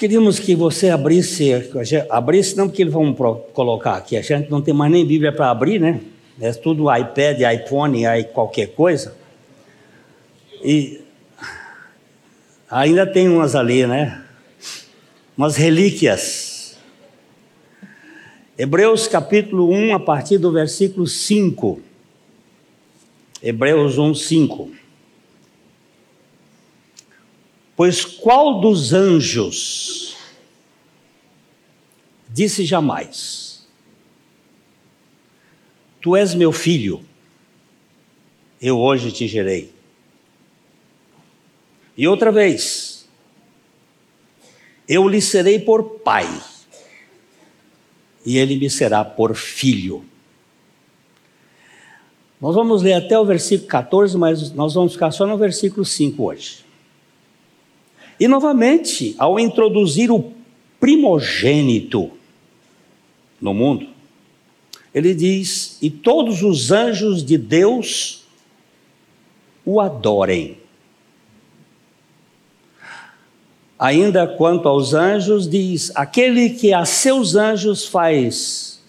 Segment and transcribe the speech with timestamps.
[0.00, 1.50] queríamos que você abrisse,
[2.08, 3.12] abrisse não porque vão
[3.52, 6.00] colocar aqui, a gente não tem mais nem Bíblia para abrir, né?
[6.40, 9.14] É tudo iPad, iPhone, aí qualquer coisa.
[10.64, 11.02] E
[12.70, 14.24] ainda tem umas ali, né?
[15.36, 16.78] Umas relíquias.
[18.56, 21.78] Hebreus capítulo 1, a partir do versículo 5.
[23.42, 24.70] Hebreus 1, 5.
[27.80, 30.14] Pois qual dos anjos
[32.28, 33.66] disse jamais:
[35.98, 37.02] Tu és meu filho,
[38.60, 39.72] eu hoje te gerei.
[41.96, 43.08] E outra vez,
[44.86, 46.28] eu lhe serei por pai,
[48.26, 50.04] e ele me será por filho.
[52.38, 56.22] Nós vamos ler até o versículo 14, mas nós vamos ficar só no versículo 5
[56.22, 56.69] hoje.
[58.20, 60.32] E novamente, ao introduzir o
[60.78, 62.10] primogênito
[63.40, 63.88] no mundo,
[64.94, 68.24] ele diz: E todos os anjos de Deus
[69.64, 70.58] o adorem.
[73.78, 78.82] Ainda quanto aos anjos, diz: Aquele que a seus anjos faz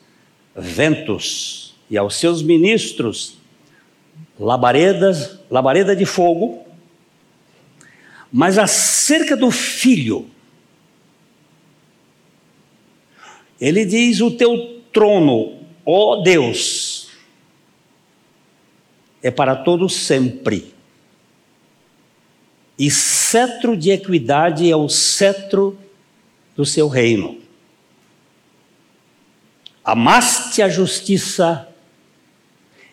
[0.54, 3.38] ventos e aos seus ministros
[4.38, 6.66] labaredas, labareda de fogo,
[8.32, 8.58] mas
[9.12, 10.30] acerca do filho,
[13.60, 17.10] ele diz: O teu trono, ó Deus,
[19.22, 20.74] é para todo sempre.
[22.80, 25.78] E cetro de equidade é o cetro
[26.56, 27.40] do seu reino.
[29.84, 31.68] Amaste a justiça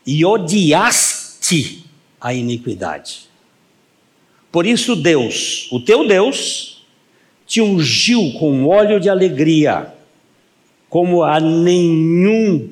[0.05, 1.87] e odiaste
[2.21, 3.28] a iniquidade.
[4.51, 6.87] Por isso, Deus, o teu Deus,
[7.47, 9.93] te ungiu com óleo de alegria,
[10.89, 12.71] como a nenhum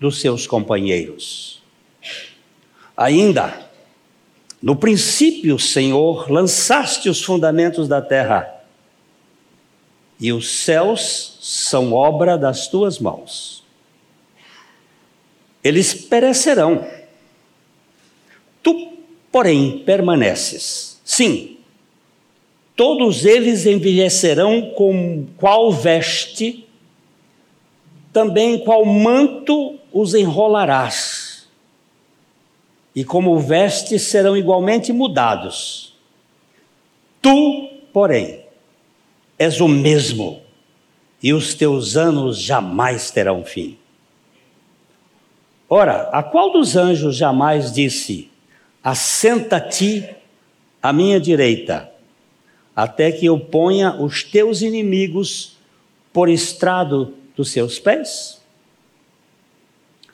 [0.00, 1.62] dos seus companheiros.
[2.96, 3.68] Ainda,
[4.62, 8.54] no princípio, Senhor, lançaste os fundamentos da terra,
[10.20, 13.64] e os céus são obra das tuas mãos.
[15.62, 16.86] Eles perecerão,
[18.62, 18.92] tu,
[19.30, 21.56] porém, permaneces Sim,
[22.76, 26.68] todos eles envelhecerão com qual veste,
[28.12, 31.48] também qual manto os enrolarás,
[32.94, 35.96] e como veste serão igualmente mudados.
[37.22, 38.44] Tu, porém,
[39.38, 40.42] és o mesmo,
[41.22, 43.78] e os teus anos jamais terão fim.
[45.70, 48.30] Ora, a qual dos anjos jamais disse:
[48.84, 50.17] Assenta-te
[50.82, 51.90] à minha direita,
[52.74, 55.56] até que eu ponha os teus inimigos
[56.12, 58.40] por estrado dos seus pés?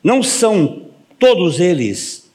[0.02, 0.86] Não são
[1.18, 2.30] todos eles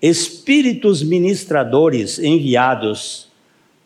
[0.00, 3.28] espíritos ministradores enviados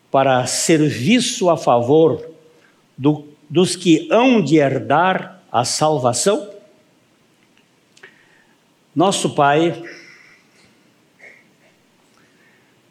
[0.09, 2.27] para serviço a favor
[2.97, 6.49] do, dos que hão de herdar a salvação?
[8.95, 9.83] Nosso Pai,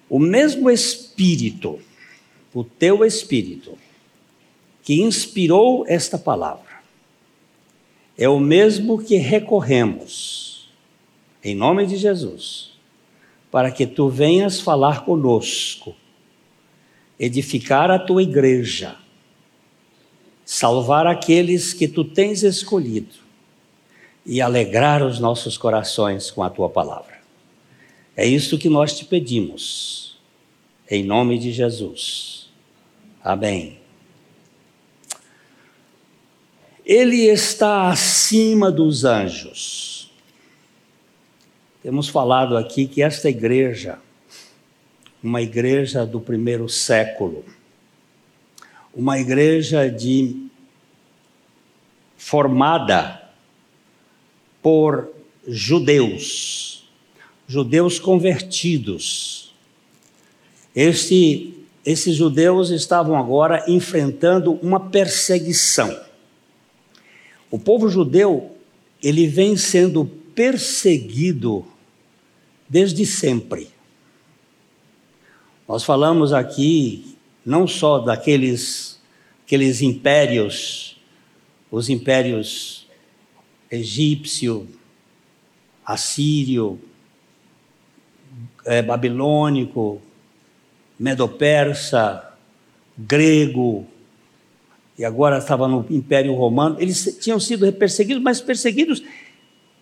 [0.08, 1.80] o mesmo Espírito,
[2.54, 3.76] o teu Espírito,
[4.82, 6.76] que inspirou esta palavra,
[8.16, 10.70] é o mesmo que recorremos,
[11.42, 12.72] em nome de Jesus,
[13.50, 15.94] para que tu venhas falar conosco,
[17.18, 18.96] edificar a tua igreja,
[20.44, 23.16] salvar aqueles que tu tens escolhido
[24.24, 27.15] e alegrar os nossos corações com a tua palavra.
[28.16, 30.18] É isso que nós te pedimos,
[30.90, 32.48] em nome de Jesus.
[33.22, 33.78] Amém.
[36.84, 40.10] Ele está acima dos anjos.
[41.82, 43.98] Temos falado aqui que esta igreja,
[45.22, 47.44] uma igreja do primeiro século,
[48.94, 50.48] uma igreja de
[52.16, 53.30] formada
[54.62, 55.12] por
[55.46, 56.75] judeus,
[57.46, 59.54] judeus convertidos.
[60.74, 61.54] Este,
[61.84, 65.98] esses judeus estavam agora enfrentando uma perseguição.
[67.50, 68.56] O povo judeu,
[69.02, 70.04] ele vem sendo
[70.34, 71.64] perseguido
[72.68, 73.68] desde sempre.
[75.68, 78.96] Nós falamos aqui não só daqueles
[79.44, 80.96] aqueles impérios,
[81.70, 82.84] os impérios
[83.70, 84.68] egípcio,
[85.84, 86.80] assírio,
[88.66, 90.02] é, babilônico,
[90.98, 92.32] medo-persa,
[92.98, 93.86] grego,
[94.98, 99.02] e agora estava no Império Romano, eles tinham sido perseguidos, mas perseguidos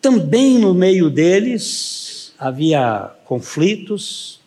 [0.00, 2.34] também no meio deles.
[2.36, 4.40] Havia conflitos,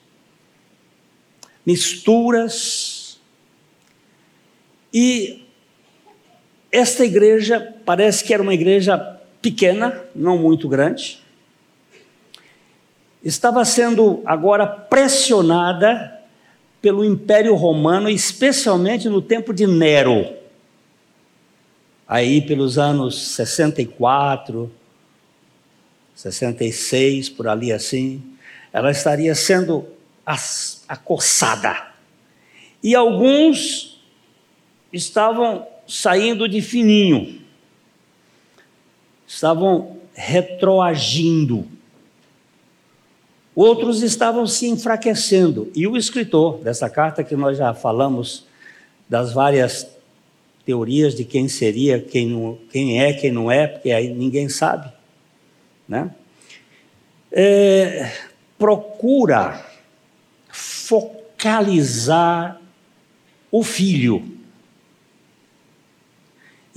[1.66, 3.18] misturas,
[4.94, 5.44] e
[6.72, 8.98] esta igreja parece que era uma igreja
[9.42, 11.22] pequena, não muito grande,
[13.24, 16.18] estava sendo agora pressionada
[16.82, 20.36] pelo Império Romano, especialmente no tempo de Nero.
[22.08, 24.72] Aí pelos anos 64,
[26.16, 28.24] 66, por ali assim,
[28.72, 29.86] ela estaria sendo
[30.88, 31.88] acossada.
[32.82, 34.02] E alguns
[34.94, 37.42] estavam saindo de fininho,
[39.28, 41.68] estavam retroagindo.
[43.60, 45.72] Outros estavam se enfraquecendo.
[45.74, 48.46] E o escritor dessa carta, que nós já falamos
[49.10, 49.90] das várias
[50.64, 54.94] teorias de quem seria, quem, não, quem é, quem não é, porque aí ninguém sabe,
[55.88, 56.14] né?
[57.32, 58.12] É,
[58.60, 59.66] procura
[60.52, 62.62] focalizar
[63.52, 64.38] o filho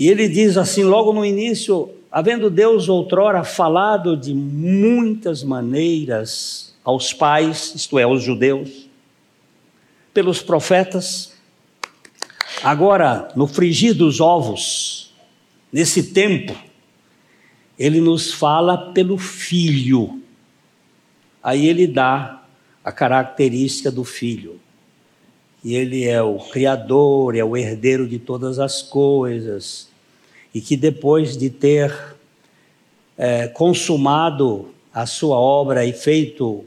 [0.00, 7.12] e ele diz assim, logo no início: havendo Deus outrora falado de muitas maneiras aos
[7.12, 8.88] pais, isto é, aos judeus,
[10.12, 11.32] pelos profetas,
[12.62, 15.14] agora, no frigir dos ovos,
[15.72, 16.54] nesse tempo,
[17.78, 20.20] ele nos fala pelo filho.
[21.42, 22.42] Aí ele dá
[22.84, 24.60] a característica do filho.
[25.62, 29.88] E ele é o criador, é o herdeiro de todas as coisas
[30.54, 32.16] e que depois de ter
[33.16, 36.64] é, consumado a sua obra e feito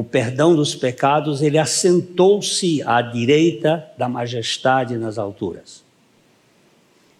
[0.00, 5.84] o perdão dos pecados, ele assentou-se à direita da majestade nas alturas.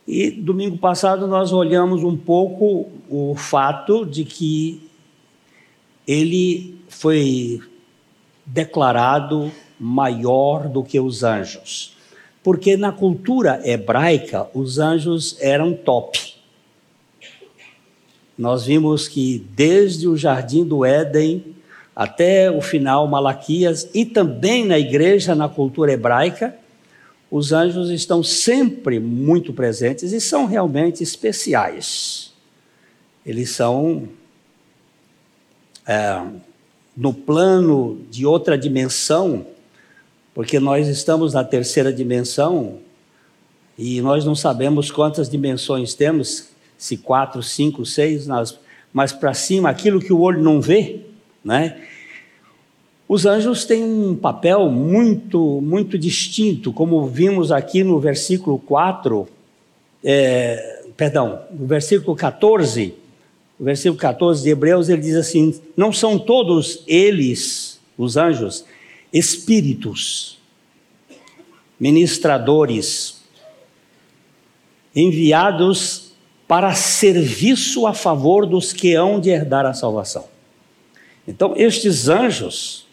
[0.09, 4.81] E domingo passado nós olhamos um pouco o fato de que
[6.09, 7.61] ele foi
[8.47, 11.95] declarado maior do que os anjos.
[12.43, 16.19] Porque na cultura hebraica os anjos eram top.
[18.39, 21.60] Nós vimos que desde o jardim do Éden
[21.95, 26.57] até o final Malaquias e também na igreja, na cultura hebraica,
[27.31, 32.33] os anjos estão sempre muito presentes e são realmente especiais.
[33.25, 34.09] Eles são
[35.87, 36.23] é,
[36.97, 39.47] no plano de outra dimensão
[40.35, 42.79] porque nós estamos na terceira dimensão
[43.77, 46.49] e nós não sabemos quantas dimensões temos,
[46.79, 48.27] se quatro, cinco, seis,
[48.93, 51.05] mas para cima, aquilo que o olho não vê,
[51.45, 51.81] né?
[53.09, 59.27] Os anjos têm um papel muito, muito distinto, como vimos aqui no versículo 4,
[60.05, 62.95] é, perdão, no versículo 14,
[63.59, 68.65] o versículo 14 de Hebreus, ele diz assim: Não são todos eles, os anjos,
[69.13, 70.39] espíritos,
[71.81, 73.21] ministradores,
[74.95, 76.13] enviados
[76.47, 80.30] para serviço a favor dos que hão de herdar a salvação.
[81.31, 82.87] Então, estes anjos,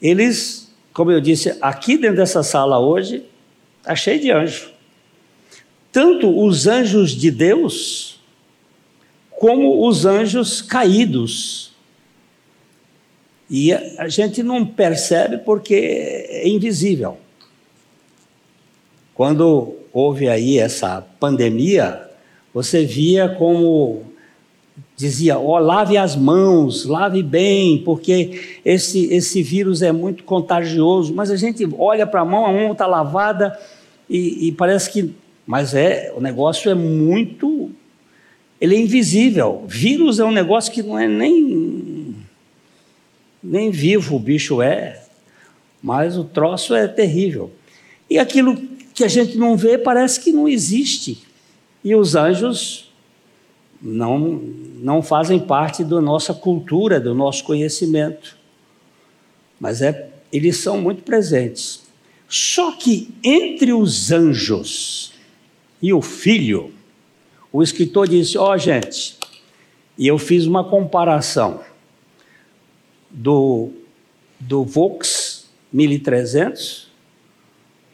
[0.00, 3.24] eles, como eu disse, aqui dentro dessa sala hoje,
[3.80, 4.70] está cheio de anjo.
[5.90, 8.20] Tanto os anjos de Deus,
[9.30, 11.72] como os anjos caídos,
[13.48, 17.16] e a gente não percebe porque é invisível.
[19.14, 22.10] Quando houve aí essa pandemia,
[22.52, 24.12] você via como
[24.96, 31.14] dizia, ó, oh, lave as mãos, lave bem, porque esse, esse vírus é muito contagioso.
[31.14, 33.58] Mas a gente olha para a mão, a mão está lavada
[34.08, 35.14] e, e, parece que.
[35.46, 37.70] Mas é, o negócio é muito.
[38.60, 39.64] Ele é invisível.
[39.66, 42.14] Vírus é um negócio que não é nem
[43.44, 45.02] nem vivo o bicho é,
[45.82, 47.52] mas o troço é terrível.
[48.08, 48.56] E aquilo
[48.94, 51.22] que a gente não vê parece que não existe.
[51.84, 52.90] E os anjos
[53.84, 54.42] não,
[54.80, 58.34] não fazem parte da nossa cultura, do nosso conhecimento.
[59.60, 61.82] Mas é, eles são muito presentes.
[62.26, 65.12] Só que entre os anjos
[65.82, 66.72] e o filho,
[67.52, 69.18] o escritor disse: Ó, oh, gente,
[69.98, 71.60] e eu fiz uma comparação
[73.10, 73.70] do,
[74.40, 76.88] do Vox 1300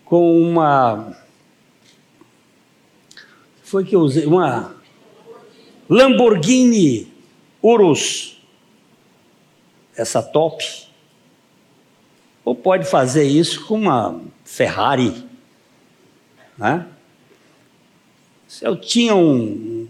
[0.04, 1.16] com uma.
[3.62, 4.25] Foi que eu usei?
[4.25, 4.79] Uma
[5.90, 7.09] Lamborghini
[7.61, 8.40] Urus.
[9.97, 10.64] Essa top.
[12.44, 15.12] Ou pode fazer isso com uma Ferrari.
[16.56, 16.87] Né?
[18.62, 19.88] Eu tinha um,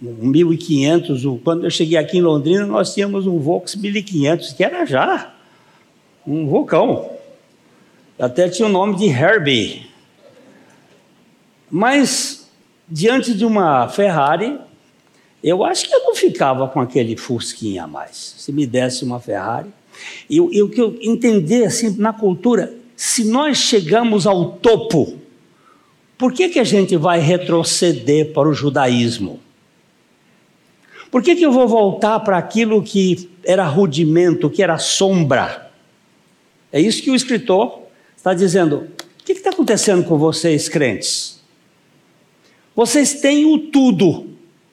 [0.00, 4.86] um 1500, quando eu cheguei aqui em Londrina, nós tínhamos um Vox 1500, que era
[4.86, 5.34] já
[6.24, 7.10] um vulcão.
[8.18, 9.90] Até tinha o nome de Herbie.
[11.70, 12.50] Mas,
[12.88, 14.58] diante de uma Ferrari,
[15.42, 18.34] eu acho que eu não ficava com aquele fusquinha a mais.
[18.38, 19.70] Se me desse uma Ferrari.
[20.28, 25.18] E o que eu entender assim, na cultura, se nós chegamos ao topo,
[26.18, 29.40] por que, que a gente vai retroceder para o judaísmo?
[31.10, 35.70] Por que, que eu vou voltar para aquilo que era rudimento, que era sombra?
[36.70, 37.80] É isso que o escritor
[38.16, 38.86] está dizendo.
[39.20, 41.40] O que está acontecendo com vocês, crentes?
[42.76, 44.28] Vocês têm o tudo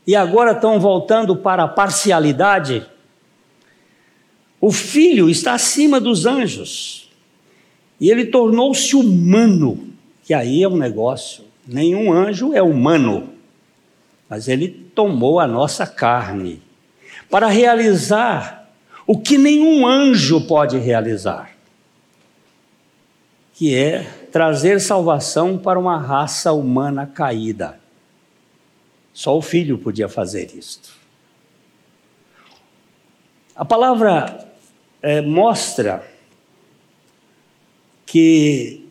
[0.07, 2.87] e agora estão voltando para a parcialidade?
[4.59, 7.11] O filho está acima dos anjos
[7.99, 9.89] e ele tornou-se humano,
[10.23, 11.43] que aí é um negócio.
[11.67, 13.29] Nenhum anjo é humano,
[14.29, 16.61] mas ele tomou a nossa carne
[17.29, 18.69] para realizar
[19.05, 21.51] o que nenhum anjo pode realizar,
[23.53, 27.77] que é trazer salvação para uma raça humana caída.
[29.17, 30.93] Só o filho podia fazer isto.
[33.55, 34.47] A palavra
[35.01, 36.07] é, mostra
[38.05, 38.85] que.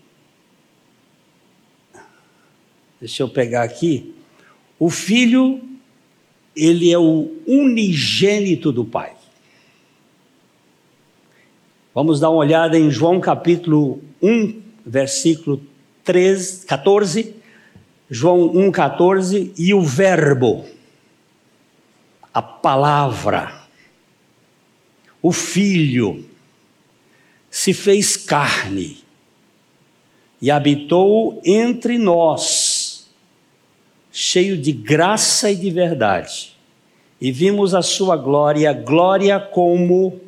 [2.99, 4.16] Deixa eu pegar aqui.
[4.80, 5.62] O filho,
[6.56, 9.14] ele é o unigênito do pai.
[11.95, 15.62] Vamos dar uma olhada em João capítulo 1, versículo
[16.02, 17.46] 13, 14
[18.09, 20.65] João 1,14, e o Verbo,
[22.33, 23.63] a palavra,
[25.21, 26.25] o Filho,
[27.51, 28.99] se fez carne
[30.41, 33.11] e habitou entre nós,
[34.13, 36.57] cheio de graça e de verdade,
[37.21, 40.21] e vimos a sua glória, glória como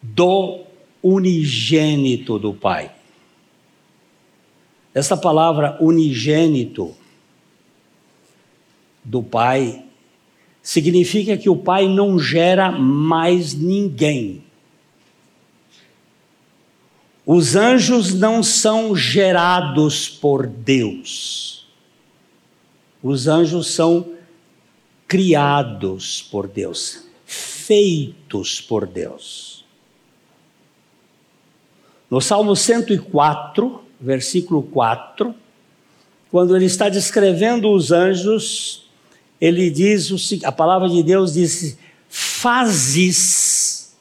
[0.00, 0.60] do
[1.02, 2.90] unigênito do Pai.
[4.94, 6.96] Essa palavra unigênito
[9.04, 9.84] do Pai,
[10.62, 14.44] significa que o Pai não gera mais ninguém.
[17.24, 21.66] Os anjos não são gerados por Deus.
[23.02, 24.14] Os anjos são
[25.06, 29.64] criados por Deus, feitos por Deus.
[32.10, 35.34] No Salmo 104, versículo 4,
[36.30, 38.87] quando ele está descrevendo os anjos,
[39.40, 40.10] ele diz,
[40.44, 41.78] a palavra de Deus diz:
[42.08, 43.96] fazes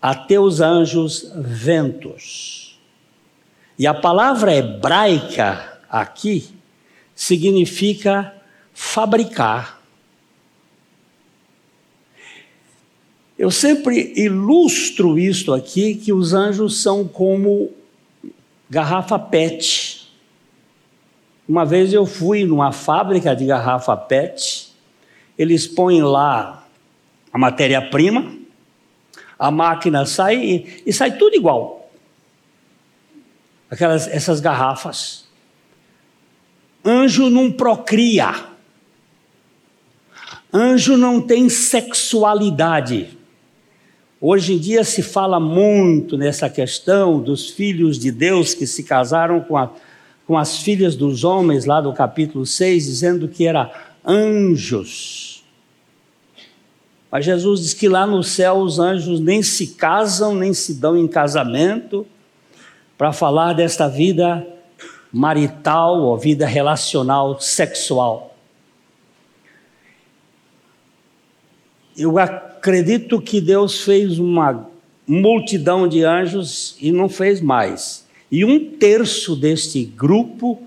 [0.00, 2.78] a teus anjos ventos.
[3.78, 6.48] E a palavra hebraica aqui
[7.14, 8.34] significa
[8.72, 9.80] fabricar.
[13.38, 17.72] Eu sempre ilustro isto aqui, que os anjos são como
[18.70, 19.91] garrafa PET.
[21.52, 24.72] Uma vez eu fui numa fábrica de garrafa PET,
[25.36, 26.66] eles põem lá
[27.30, 28.34] a matéria-prima,
[29.38, 31.90] a máquina sai e, e, sai tudo igual.
[33.68, 35.26] Aquelas essas garrafas.
[36.82, 38.34] Anjo não procria.
[40.50, 43.18] Anjo não tem sexualidade.
[44.18, 49.42] Hoje em dia se fala muito nessa questão dos filhos de Deus que se casaram
[49.42, 49.70] com a
[50.32, 53.70] com as filhas dos homens, lá do capítulo 6, dizendo que era
[54.02, 55.44] anjos.
[57.10, 60.96] Mas Jesus diz que lá no céu os anjos nem se casam, nem se dão
[60.96, 62.06] em casamento,
[62.96, 64.46] para falar desta vida
[65.12, 68.34] marital ou vida relacional sexual.
[71.94, 74.66] Eu acredito que Deus fez uma
[75.06, 78.01] multidão de anjos e não fez mais.
[78.32, 80.66] E um terço deste grupo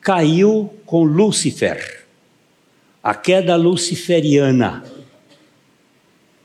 [0.00, 2.06] caiu com Lúcifer,
[3.02, 4.82] a queda luciferiana.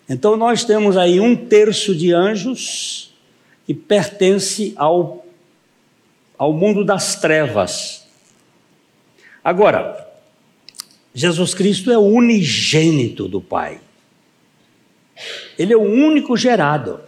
[0.09, 3.15] Então nós temos aí um terço de anjos
[3.65, 5.25] que pertence ao,
[6.37, 8.05] ao mundo das trevas.
[9.41, 10.09] Agora,
[11.13, 13.79] Jesus Cristo é o unigênito do Pai.
[15.57, 16.99] Ele é o único gerado,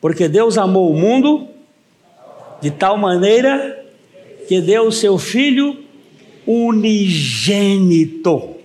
[0.00, 1.57] porque Deus amou o mundo
[2.60, 3.84] de tal maneira
[4.46, 5.84] que deu o seu Filho
[6.46, 8.56] unigênito,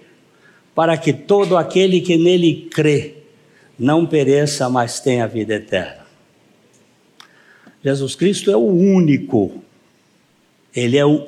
[0.73, 3.15] para que todo aquele que nele crê
[3.77, 6.03] não pereça, mas tenha vida eterna.
[7.83, 9.61] Jesus Cristo é o único,
[10.73, 11.27] ele é o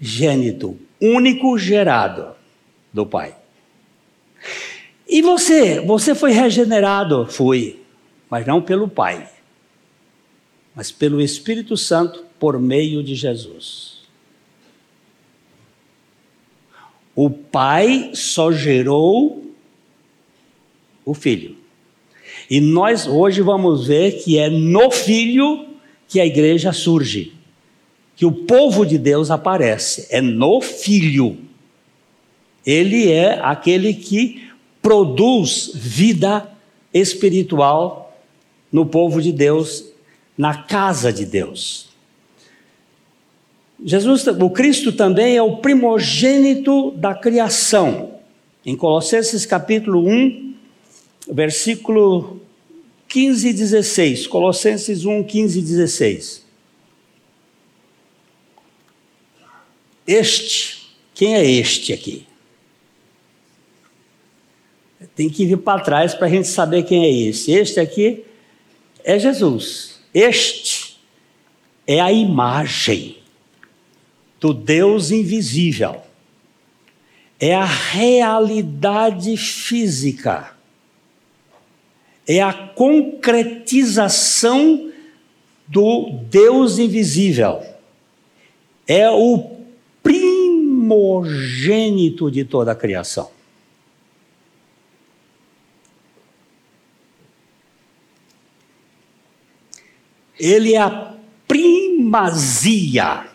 [0.00, 2.34] gênito, único gerado
[2.92, 3.34] do Pai.
[5.06, 5.80] E você?
[5.80, 7.26] Você foi regenerado?
[7.26, 7.78] Fui,
[8.30, 9.28] mas não pelo Pai,
[10.76, 13.96] mas pelo Espírito Santo por meio de Jesus.
[17.14, 19.42] O Pai só gerou
[21.02, 21.56] o Filho.
[22.50, 25.66] E nós hoje vamos ver que é no Filho
[26.06, 27.32] que a igreja surge,
[28.14, 31.38] que o povo de Deus aparece, é no Filho.
[32.66, 34.50] Ele é aquele que
[34.82, 36.52] produz vida
[36.92, 38.14] espiritual
[38.70, 39.95] no povo de Deus,
[40.36, 41.88] na casa de Deus.
[43.84, 48.20] Jesus, o Cristo também é o primogênito da criação.
[48.64, 50.54] Em Colossenses capítulo 1,
[51.30, 52.40] versículo
[53.08, 54.26] 15 e 16.
[54.26, 56.46] Colossenses 1, 15 e 16.
[60.06, 62.26] Este, quem é este aqui?
[65.14, 67.50] Tem que vir para trás para a gente saber quem é esse.
[67.52, 68.24] Este aqui
[69.04, 69.95] é Jesus.
[70.16, 70.96] Este
[71.86, 73.18] é a imagem
[74.40, 76.00] do Deus invisível.
[77.38, 80.56] É a realidade física
[82.26, 84.90] é a concretização
[85.66, 87.62] do Deus invisível.
[88.86, 89.56] É o
[90.02, 93.30] primogênito de toda a criação.
[100.38, 101.14] Ele é a
[101.46, 103.26] primazia.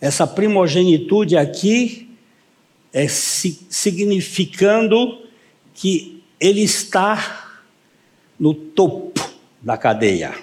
[0.00, 2.10] Essa primogenitude aqui
[2.92, 5.22] é significando
[5.74, 7.60] que ele está
[8.38, 9.22] no topo
[9.60, 10.34] da cadeia.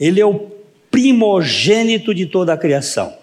[0.00, 0.50] Ele é o
[0.90, 3.16] primogênito de toda a criação.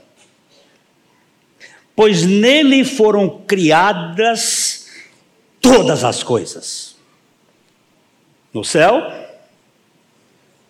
[1.96, 4.88] Pois nele foram criadas
[5.60, 6.96] todas as coisas.
[8.54, 9.25] No céu,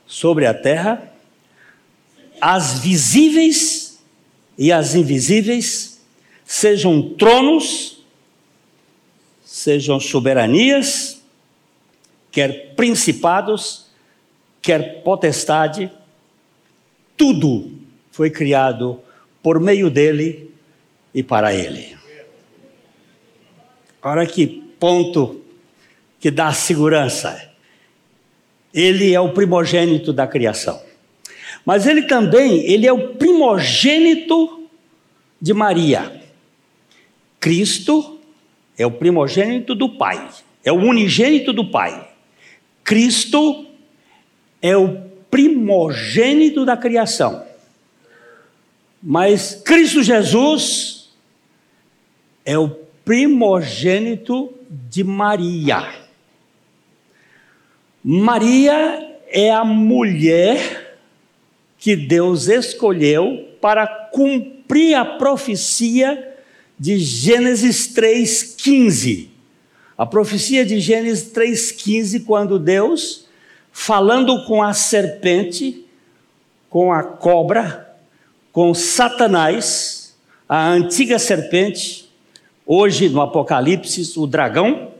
[0.05, 1.11] sobre a terra,
[2.39, 3.99] as visíveis
[4.57, 6.01] e as invisíveis,
[6.45, 8.03] sejam tronos,
[9.43, 11.21] sejam soberanias,
[12.31, 13.87] quer principados,
[14.61, 15.91] quer potestade,
[17.17, 17.71] tudo
[18.11, 18.99] foi criado
[19.41, 20.51] por meio dele
[21.13, 21.95] e para ele.
[24.01, 24.45] Olha que
[24.79, 25.41] ponto
[26.19, 27.54] que dá segurança.
[28.75, 30.81] Ele é o primogênito da criação.
[31.65, 34.69] Mas ele também, ele é o primogênito
[35.41, 36.21] de Maria.
[37.39, 38.19] Cristo
[38.77, 40.29] é o primogênito do Pai,
[40.63, 42.09] é o unigênito do Pai.
[42.83, 43.65] Cristo
[44.61, 47.45] é o primogênito da criação.
[49.01, 51.09] Mas Cristo Jesus
[52.43, 52.69] é o
[53.05, 56.04] primogênito de Maria.
[58.07, 60.95] Maria é a mulher
[61.79, 66.35] que Deus escolheu para cumprir a profecia
[66.77, 69.29] de Gênesis 3,15.
[69.97, 73.25] A profecia de Gênesis 3,15, quando Deus,
[73.71, 75.83] falando com a serpente,
[76.69, 77.97] com a cobra,
[78.51, 80.15] com Satanás,
[80.47, 82.07] a antiga serpente,
[82.67, 84.93] hoje no Apocalipse, o dragão,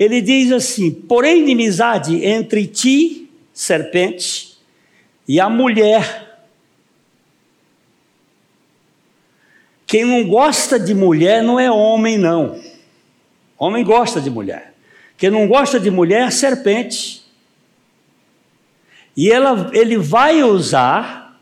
[0.00, 4.58] ele diz assim: porém, inimizade entre ti, serpente,
[5.28, 6.30] e a mulher,
[9.90, 12.60] Quem não gosta de mulher não é homem, não.
[13.58, 14.72] Homem gosta de mulher.
[15.18, 17.24] Quem não gosta de mulher é serpente.
[19.16, 21.40] E ela, ele vai usar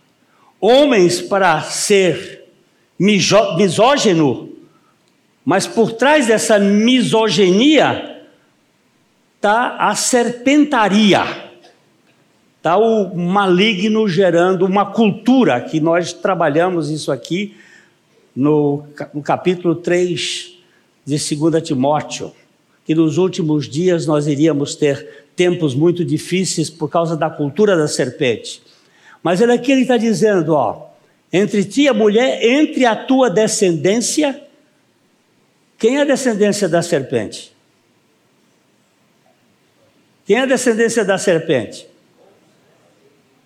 [0.59, 2.47] homens para ser
[2.99, 4.51] misógino,
[5.45, 8.18] mas por trás dessa misoginia
[9.39, 11.23] está a serpentaria,
[12.57, 17.57] está o maligno gerando uma cultura que nós trabalhamos isso aqui
[18.35, 20.59] no, no capítulo 3
[21.05, 22.33] de 2 Timóteo,
[22.85, 27.87] que nos últimos dias nós iríamos ter tempos muito difíceis por causa da cultura da
[27.87, 28.61] serpente.
[29.23, 30.89] Mas ele aqui está dizendo, ó,
[31.33, 34.43] entre ti a mulher, entre a tua descendência,
[35.79, 37.57] quem é a descendência da serpente?
[40.29, 41.89] Quem é a descendência da serpente?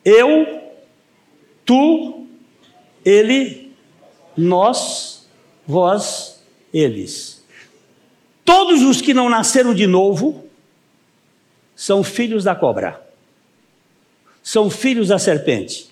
[0.05, 0.61] Eu,
[1.65, 2.27] tu,
[3.05, 3.73] ele
[4.37, 5.29] nós,
[5.65, 6.43] vós,
[6.75, 7.45] eles.
[8.45, 10.45] Todos os que não nasceram de novo
[11.77, 13.01] são filhos da cobra,
[14.43, 15.89] são filhos da serpente.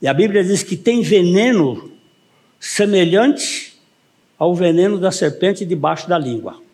[0.00, 1.90] E a Bíblia diz que tem veneno
[2.60, 3.76] semelhante
[4.38, 6.69] ao veneno da serpente debaixo da língua.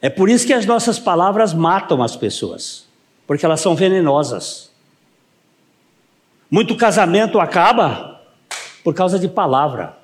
[0.00, 2.86] É por isso que as nossas palavras matam as pessoas,
[3.26, 4.70] porque elas são venenosas.
[6.50, 8.20] Muito casamento acaba
[8.82, 9.98] por causa de palavra.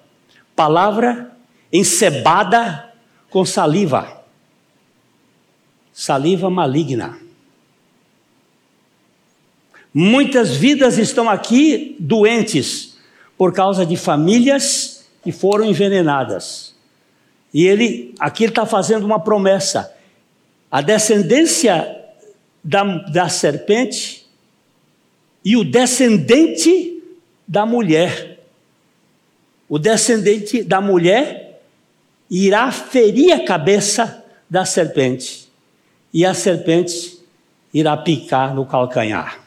[0.57, 1.31] Palavra
[1.73, 2.93] encebada
[3.29, 4.25] com saliva.
[5.93, 7.19] Saliva maligna.
[9.93, 12.97] Muitas vidas estão aqui doentes
[13.37, 16.75] por causa de famílias que foram envenenadas.
[17.53, 19.95] E ele aqui está fazendo uma promessa:
[20.71, 21.97] a descendência
[22.63, 24.27] da, da serpente
[25.45, 27.03] e o descendente
[27.47, 28.39] da mulher.
[29.69, 31.63] O descendente da mulher
[32.31, 35.49] irá ferir a cabeça da serpente,
[36.13, 37.19] e a serpente
[37.73, 39.41] irá picar no calcanhar.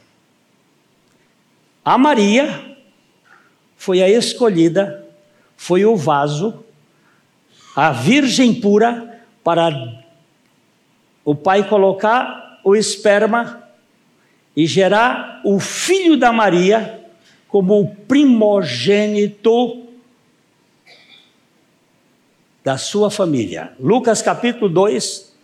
[1.84, 2.78] A Maria
[3.76, 5.06] foi a escolhida,
[5.58, 6.62] foi o vaso,
[7.75, 9.69] a virgem pura, para
[11.25, 13.67] o pai colocar o esperma
[14.55, 17.01] e gerar o filho da Maria
[17.47, 19.83] como o primogênito
[22.63, 23.73] da sua família.
[23.79, 25.36] Lucas capítulo 2,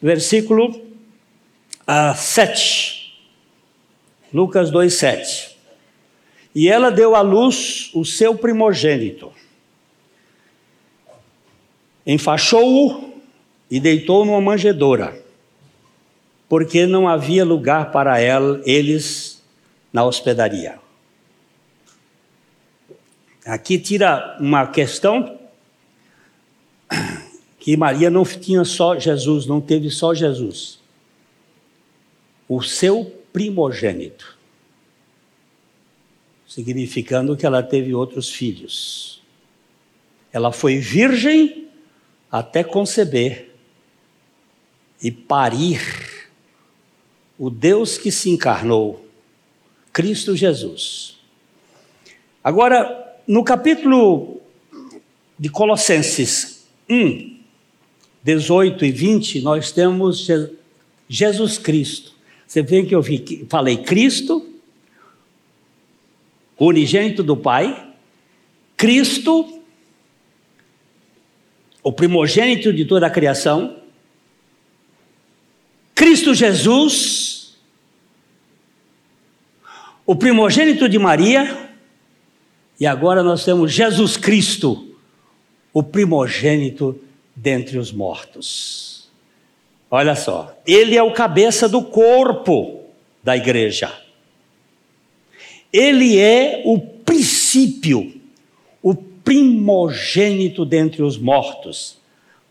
[0.00, 0.82] versículo uh,
[1.86, 3.12] ah, 7.
[4.32, 5.56] Lucas 2, 7.
[6.54, 9.33] E ela deu à luz o seu primogênito.
[12.06, 13.14] Enfaixou-o
[13.70, 15.22] e deitou numa manjedoura,
[16.48, 19.42] porque não havia lugar para ela, eles
[19.92, 20.78] na hospedaria.
[23.46, 25.38] Aqui tira uma questão
[27.58, 30.78] que Maria não tinha só Jesus, não teve só Jesus.
[32.48, 34.34] O seu primogênito
[36.46, 39.20] significando que ela teve outros filhos.
[40.32, 41.63] Ela foi virgem
[42.34, 43.54] até conceber
[45.00, 45.80] e parir
[47.38, 49.06] o Deus que se encarnou,
[49.92, 51.16] Cristo Jesus.
[52.42, 54.40] Agora, no capítulo
[55.38, 57.38] de Colossenses 1,
[58.24, 60.26] 18 e 20, nós temos
[61.08, 62.14] Jesus Cristo.
[62.48, 63.02] Você vê que eu
[63.48, 64.44] falei Cristo,
[66.58, 67.94] unigênito do Pai,
[68.76, 69.62] Cristo,
[71.84, 73.76] o primogênito de toda a criação,
[75.94, 77.56] Cristo Jesus,
[80.06, 81.70] o primogênito de Maria,
[82.80, 84.96] e agora nós temos Jesus Cristo,
[85.74, 86.98] o primogênito
[87.36, 89.10] dentre os mortos.
[89.90, 92.80] Olha só, ele é o cabeça do corpo
[93.22, 93.92] da igreja.
[95.72, 98.13] Ele é o princípio,
[99.24, 101.98] primogênito dentre os mortos,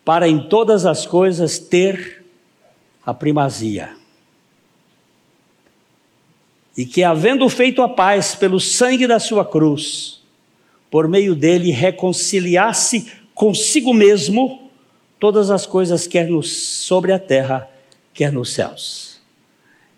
[0.04, 2.26] para em todas as coisas ter
[3.06, 3.92] a primazia.
[6.76, 10.22] E que, havendo feito a paz pelo sangue da sua cruz,
[10.90, 14.70] por meio dele reconciliasse consigo mesmo
[15.20, 17.70] todas as coisas, quer no, sobre a terra,
[18.14, 19.22] quer nos céus.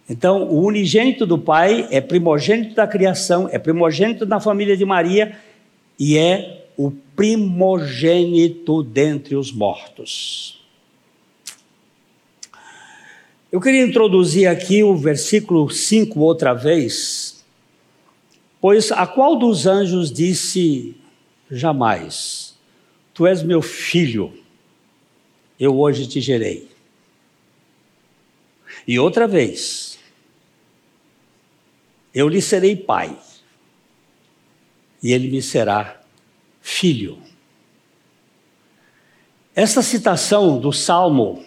[0.08, 5.36] Então, o unigênito do Pai é primogênito da criação, é primogênito da família de Maria
[5.98, 10.64] e é o primogênito dentre os mortos.
[13.52, 17.46] Eu queria introduzir aqui o versículo 5 outra vez,
[18.60, 20.96] pois a qual dos anjos disse
[21.50, 22.56] jamais:
[23.14, 24.34] Tu és meu filho,
[25.60, 26.68] eu hoje te gerei.
[28.86, 29.98] E outra vez,
[32.14, 33.18] eu lhe serei pai,
[35.02, 36.05] e ele me será
[36.66, 37.20] filho.
[39.56, 41.44] Essa citação do Salmo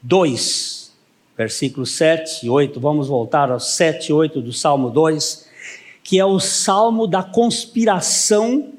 [0.00, 0.92] 2,
[1.36, 5.48] versículos 7 e 8, vamos voltar aos 7 e 8 do Salmo 2,
[6.04, 8.74] que é o salmo da conspiração.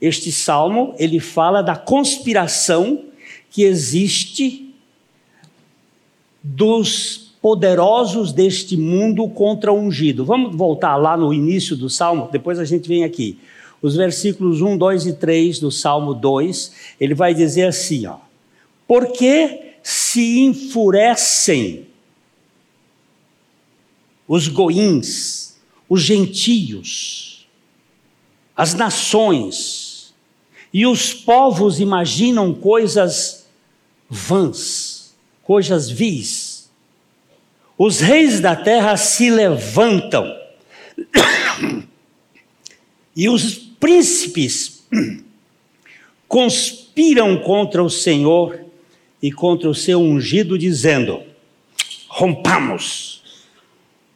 [0.00, 3.06] Este salmo, ele fala da conspiração
[3.50, 4.72] que existe
[6.40, 10.24] dos poderosos deste mundo contra o ungido.
[10.24, 13.36] Vamos voltar lá no início do salmo, depois a gente vem aqui.
[13.82, 18.18] Os versículos 1, 2 e 3 do Salmo 2, ele vai dizer assim, ó:
[18.86, 21.86] Porque se enfurecem
[24.28, 25.56] os goins,
[25.88, 27.48] os gentios,
[28.54, 30.14] as nações,
[30.72, 33.46] e os povos imaginam coisas
[34.08, 36.70] vãs, coisas vis?
[37.78, 40.26] Os reis da terra se levantam,
[43.16, 44.84] e os príncipes
[46.28, 48.64] conspiram contra o Senhor
[49.20, 51.22] e contra o seu ungido, dizendo:
[52.06, 53.22] rompamos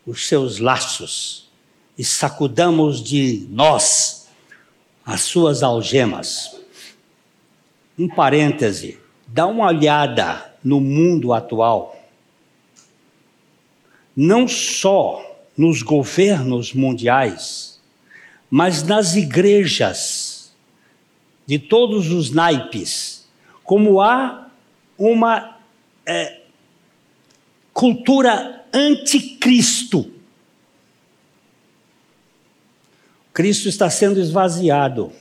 [0.06, 1.48] os seus laços
[1.96, 4.28] e sacudamos de nós
[5.04, 6.60] as suas algemas.
[7.98, 11.96] Um parêntese, dá uma olhada no mundo atual.
[14.16, 15.22] Não só
[15.56, 17.73] nos governos mundiais,
[18.56, 20.54] mas nas igrejas
[21.44, 23.26] de todos os naipes,
[23.64, 24.48] como há
[24.96, 25.58] uma
[26.06, 26.42] é,
[27.72, 30.08] cultura anticristo.
[33.32, 35.12] Cristo está sendo esvaziado.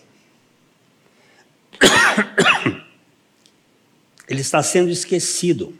[4.29, 5.75] Ele está sendo esquecido.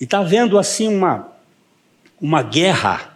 [0.00, 1.32] E está havendo assim uma,
[2.20, 3.09] uma guerra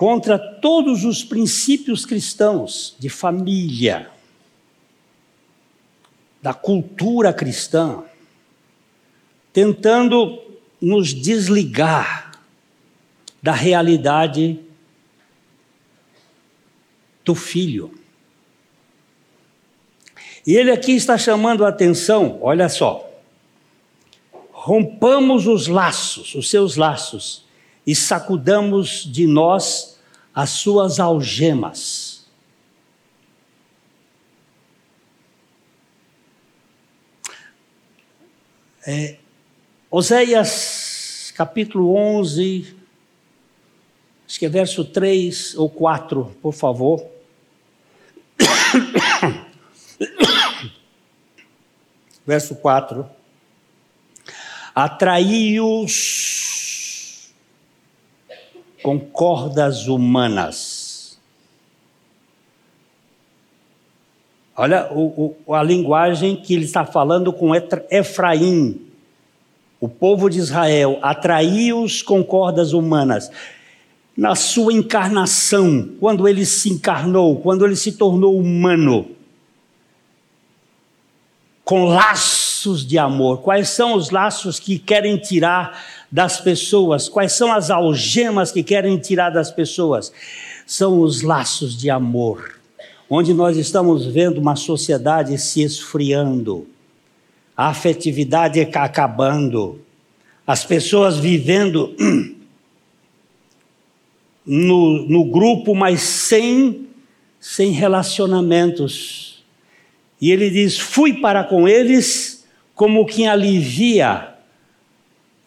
[0.00, 4.10] contra todos os princípios cristãos de família,
[6.40, 8.02] da cultura cristã,
[9.52, 10.42] tentando
[10.80, 12.40] nos desligar
[13.42, 14.58] da realidade
[17.22, 17.92] do filho.
[20.46, 23.06] E ele aqui está chamando a atenção, olha só.
[24.50, 27.49] Rompamos os laços, os seus laços,
[27.86, 29.98] e sacudamos de nós
[30.34, 32.26] as suas algemas.
[38.86, 39.18] É,
[39.90, 42.76] Oséias capítulo 11,
[44.26, 47.04] acho que é verso 3 ou 4, por favor.
[52.26, 53.08] verso 4.
[54.74, 56.49] Atraí-os
[58.82, 61.18] com cordas humanas.
[64.56, 67.52] Olha o, o, a linguagem que ele está falando com
[67.90, 68.80] Efraim,
[69.80, 73.30] o povo de Israel, atraiu-os com cordas humanas.
[74.16, 79.16] Na sua encarnação, quando ele se encarnou, quando ele se tornou humano,
[81.70, 83.42] com laços de amor.
[83.42, 87.08] Quais são os laços que querem tirar das pessoas?
[87.08, 90.12] Quais são as algemas que querem tirar das pessoas?
[90.66, 92.58] São os laços de amor,
[93.08, 96.66] onde nós estamos vendo uma sociedade se esfriando,
[97.56, 99.80] a afetividade acabando,
[100.46, 101.94] as pessoas vivendo
[104.46, 106.88] no, no grupo, mas sem,
[107.38, 109.30] sem relacionamentos
[110.20, 112.44] e ele diz: Fui para com eles
[112.74, 114.29] como quem alivia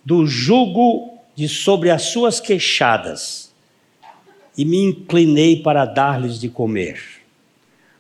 [0.04, 3.52] do jugo de sobre as suas queixadas,
[4.58, 7.02] e me inclinei para dar-lhes de comer.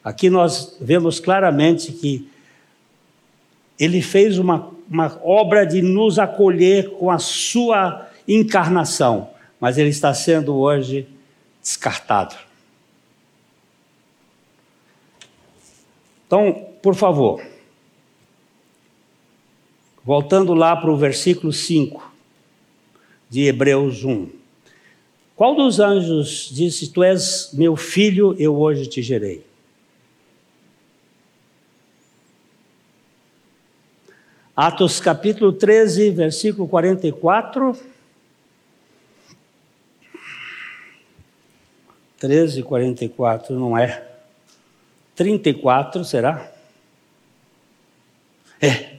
[0.04, 2.30] Aqui nós vemos claramente que
[3.80, 10.14] ele fez uma, uma obra de nos acolher com a sua encarnação, mas ele está
[10.14, 11.08] sendo hoje
[11.62, 12.36] descartado.
[16.28, 17.42] Então, por favor,
[20.04, 22.12] voltando lá para o versículo 5
[23.30, 24.30] de Hebreus 1.
[25.36, 29.46] Qual dos anjos disse: Tu és meu filho, eu hoje te gerei?
[34.56, 37.76] Atos capítulo 13, versículo 44.
[42.20, 44.08] 13, 44, não é?
[45.16, 46.54] 34, será?
[48.62, 48.93] É.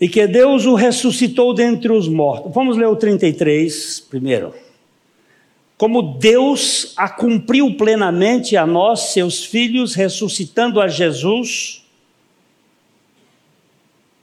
[0.00, 2.52] E que Deus o ressuscitou dentre os mortos.
[2.52, 4.54] Vamos ler o 33 primeiro.
[5.76, 11.84] Como Deus a cumpriu plenamente a nós, seus filhos, ressuscitando a Jesus,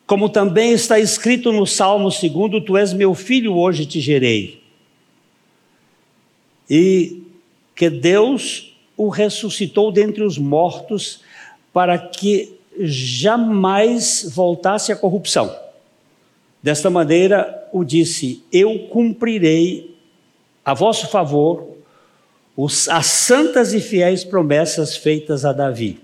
[0.06, 4.62] como também está escrito no Salmo 2: Tu és meu filho, hoje te gerei.
[6.70, 7.24] E
[7.76, 11.22] que Deus o ressuscitou dentre os mortos
[11.74, 15.65] para que jamais voltasse à corrupção.
[16.66, 19.96] Desta maneira, o disse: Eu cumprirei
[20.66, 21.76] a vosso favor
[22.58, 26.00] os, as santas e fiéis promessas feitas a Davi.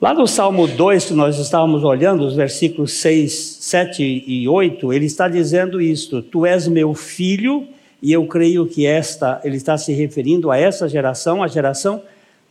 [0.00, 5.06] Lá no Salmo 2, que nós estávamos olhando, os versículos 6, 7 e 8, ele
[5.06, 7.68] está dizendo isto: Tu és meu filho,
[8.02, 12.02] e eu creio que esta, ele está se referindo a essa geração, a geração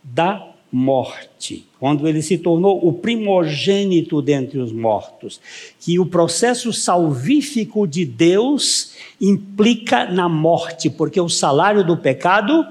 [0.02, 5.40] da morte, quando ele se tornou o primogênito dentre os mortos,
[5.80, 12.64] que o processo salvífico de Deus implica na morte, porque o salário do pecado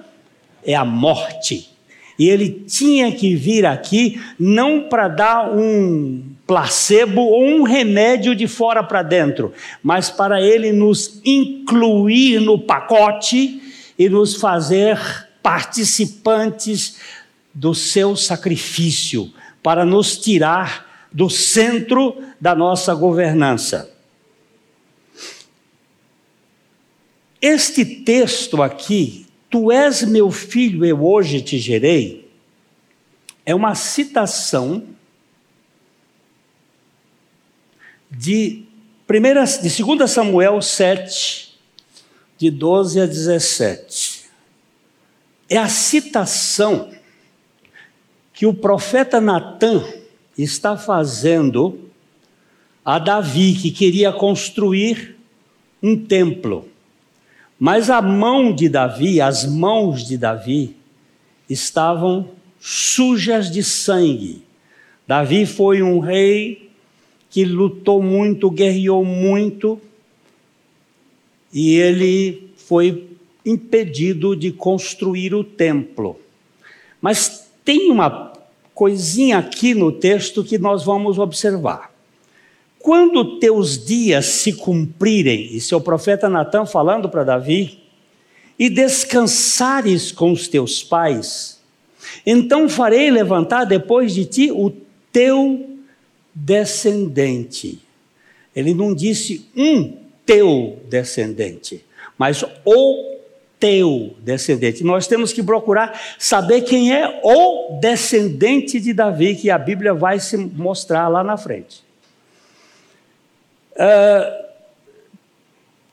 [0.63, 1.69] é a morte.
[2.17, 8.47] E ele tinha que vir aqui não para dar um placebo ou um remédio de
[8.47, 9.51] fora para dentro,
[9.83, 13.61] mas para ele nos incluir no pacote
[13.99, 14.97] e nos fazer
[15.43, 16.95] participantes
[17.53, 23.91] do seu sacrifício, para nos tirar do centro da nossa governança.
[27.41, 32.31] Este texto aqui, Tu és meu filho, eu hoje te gerei,
[33.45, 34.83] é uma citação
[38.09, 38.63] de,
[39.05, 41.57] primeira, de 2 Samuel 7,
[42.37, 44.25] de 12 a 17.
[45.49, 46.91] É a citação
[48.41, 49.83] que o profeta Natan
[50.35, 51.77] está fazendo
[52.83, 55.15] a Davi, que queria construir
[55.79, 56.67] um templo.
[57.59, 60.75] Mas a mão de Davi, as mãos de Davi,
[61.47, 64.41] estavam sujas de sangue.
[65.07, 66.71] Davi foi um rei
[67.29, 69.79] que lutou muito, guerreou muito,
[71.53, 73.07] e ele foi
[73.45, 76.19] impedido de construir o templo.
[76.99, 78.30] Mas tem uma
[78.81, 81.93] coisinha aqui no texto que nós vamos observar.
[82.79, 87.83] Quando teus dias se cumprirem, e seu profeta Natan falando para Davi,
[88.57, 91.61] e descansares com os teus pais,
[92.25, 94.71] então farei levantar depois de ti o
[95.11, 95.77] teu
[96.33, 97.77] descendente.
[98.55, 101.85] Ele não disse um teu descendente,
[102.17, 103.20] mas o
[103.61, 104.83] teu descendente.
[104.83, 110.19] Nós temos que procurar saber quem é o descendente de Davi, que a Bíblia vai
[110.19, 111.83] se mostrar lá na frente.
[113.73, 114.51] Uh,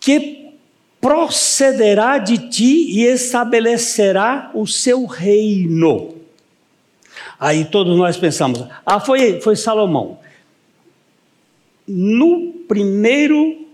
[0.01, 0.55] que
[0.99, 6.17] procederá de ti e estabelecerá o seu reino.
[7.39, 10.19] Aí todos nós pensamos, ah, foi, foi Salomão.
[11.87, 13.67] No primeiro,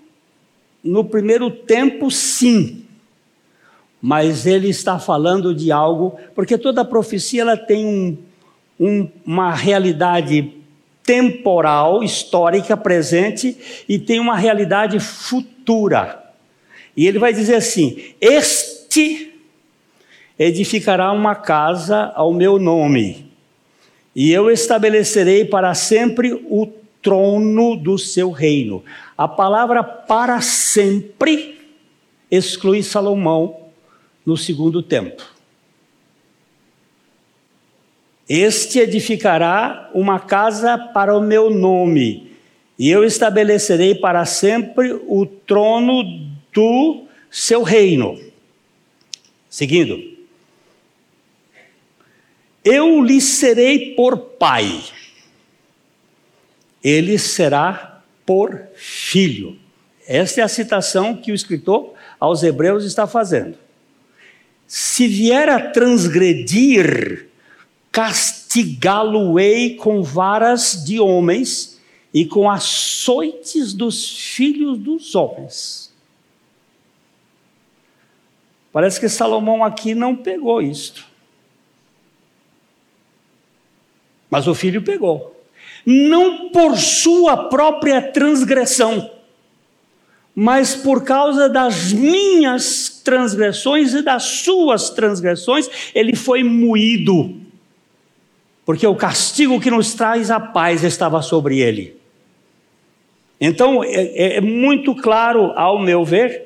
[0.83, 2.84] no primeiro tempo, sim
[4.07, 8.19] mas ele está falando de algo, porque toda profecia ela tem um,
[8.79, 10.53] um, uma realidade
[11.03, 13.57] temporal, histórica, presente,
[13.89, 16.23] e tem uma realidade futura.
[16.95, 19.33] E ele vai dizer assim: Este
[20.39, 23.33] edificará uma casa ao meu nome,
[24.15, 26.67] e eu estabelecerei para sempre o
[27.01, 28.85] trono do seu reino.
[29.17, 31.59] A palavra para sempre
[32.31, 33.64] exclui Salomão
[34.25, 35.23] no segundo tempo.
[38.29, 42.33] Este edificará uma casa para o meu nome,
[42.79, 46.03] e eu estabelecerei para sempre o trono
[46.53, 48.19] do seu reino.
[49.49, 50.15] Seguindo.
[52.65, 54.83] Eu lhe serei por pai,
[56.83, 59.59] ele será por filho.
[60.09, 63.64] Esta é a citação que o escritor aos Hebreus está fazendo
[64.67, 67.29] se vier a transgredir,
[67.93, 71.81] castigá-lo-ei com varas de homens
[72.13, 75.93] e com açoites dos filhos dos homens.
[78.73, 81.07] Parece que Salomão aqui não pegou isto.
[84.29, 85.33] Mas o filho pegou.
[85.87, 89.14] Não por sua própria transgressão,
[90.35, 97.37] mas por causa das minhas transgressões e das suas transgressões, ele foi moído,
[98.67, 101.97] porque o castigo que nos traz a paz estava sobre ele.
[103.41, 106.43] Então, é, é, é muito claro, ao meu ver,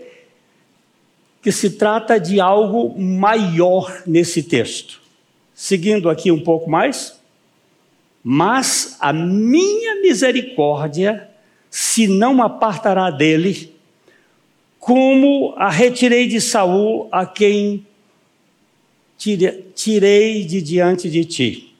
[1.40, 5.00] que se trata de algo maior nesse texto.
[5.54, 7.18] Seguindo aqui um pouco mais.
[8.22, 11.28] Mas a minha misericórdia
[11.70, 13.74] se não apartará dele,
[14.78, 17.86] como a retirei de Saul, a quem
[19.74, 21.74] tirei de diante de ti.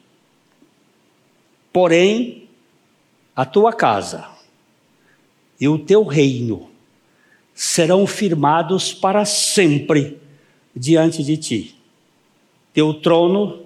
[1.73, 2.49] Porém,
[3.35, 4.29] a tua casa
[5.61, 6.69] e o teu reino
[7.55, 10.19] serão firmados para sempre
[10.75, 11.75] diante de ti.
[12.73, 13.65] Teu trono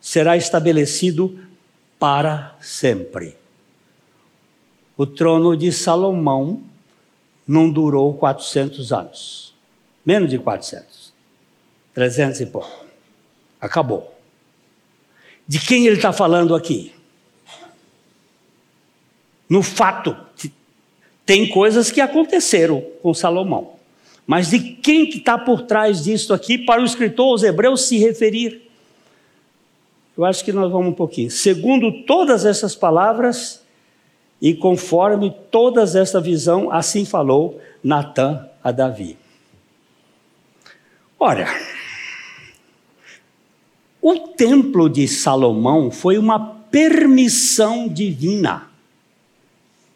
[0.00, 1.38] será estabelecido
[1.98, 3.36] para sempre.
[4.96, 6.62] O trono de Salomão
[7.46, 9.54] não durou 400 anos.
[10.04, 11.12] Menos de 400.
[11.94, 12.84] 300 e pouco.
[13.60, 14.12] Acabou.
[15.46, 16.94] de quem ele está falando aqui.
[19.48, 20.16] No fato,
[21.26, 23.74] tem coisas que aconteceram com Salomão.
[24.26, 27.98] Mas de quem que está por trás disso aqui para o escritor aos Hebreus se
[27.98, 28.70] referir?
[30.16, 31.30] Eu acho que nós vamos um pouquinho.
[31.30, 33.63] Segundo todas essas palavras
[34.44, 39.16] e conforme todas essa visão, assim falou Natã a Davi.
[41.18, 41.46] Ora,
[44.02, 46.38] o templo de Salomão foi uma
[46.70, 48.68] permissão divina.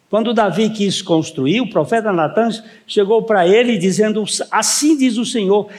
[0.09, 2.49] Quando Davi quis construir, o profeta Natan
[2.87, 5.69] chegou para ele dizendo: Assim diz o Senhor,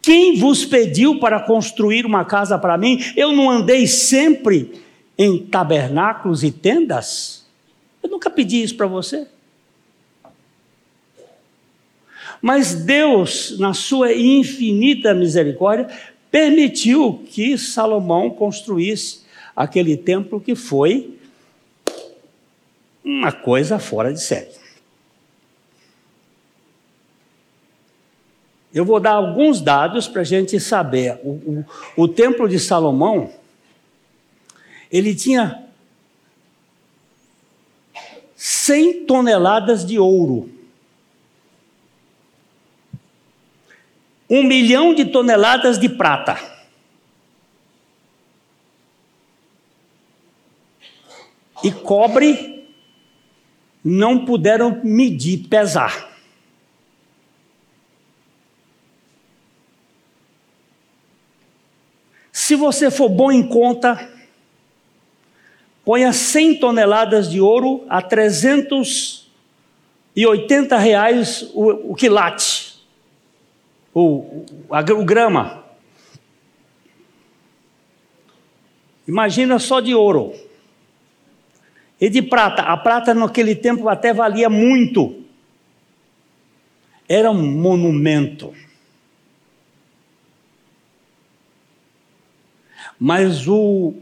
[0.00, 2.98] quem vos pediu para construir uma casa para mim?
[3.14, 4.72] Eu não andei sempre
[5.18, 7.45] em tabernáculos e tendas?
[8.06, 9.26] Eu nunca pedi isso para você.
[12.40, 15.88] Mas Deus, na sua infinita misericórdia,
[16.30, 19.22] permitiu que Salomão construísse
[19.56, 21.18] aquele templo que foi
[23.04, 24.54] uma coisa fora de série.
[28.72, 31.18] Eu vou dar alguns dados para a gente saber.
[31.24, 33.32] O, o, o, templo de Salomão,
[34.92, 35.65] ele tinha
[38.48, 40.48] 100 toneladas de ouro.
[44.30, 46.38] Um milhão de toneladas de prata.
[51.64, 52.70] E cobre
[53.82, 56.16] não puderam medir, pesar.
[62.30, 64.15] Se você for bom em conta,
[65.86, 72.84] ponha 100 toneladas de ouro a 380 reais o, o quilate,
[73.94, 75.64] o, o grama.
[79.06, 80.34] Imagina só de ouro.
[82.00, 85.22] E de prata, a prata naquele tempo até valia muito.
[87.08, 88.52] Era um monumento.
[92.98, 93.94] Mas o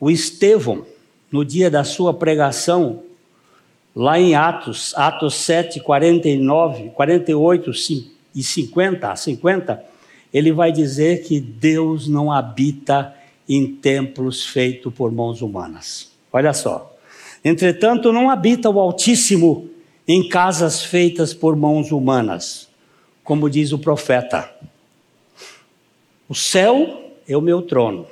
[0.00, 0.86] o Estevão,
[1.30, 3.02] no dia da sua pregação,
[3.94, 7.70] lá em Atos, Atos 7, 49, 48
[8.34, 9.84] e 50, 50,
[10.32, 13.14] ele vai dizer que Deus não habita
[13.48, 16.10] em templos feitos por mãos humanas.
[16.32, 16.94] Olha só.
[17.44, 19.70] Entretanto, não habita o Altíssimo
[20.06, 22.68] em casas feitas por mãos humanas,
[23.24, 24.50] como diz o profeta.
[26.28, 28.06] O céu é o meu trono,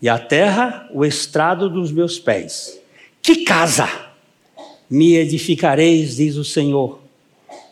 [0.00, 2.80] e a terra o estrado dos meus pés.
[3.20, 3.88] Que casa
[4.88, 7.00] me edificareis, diz o Senhor?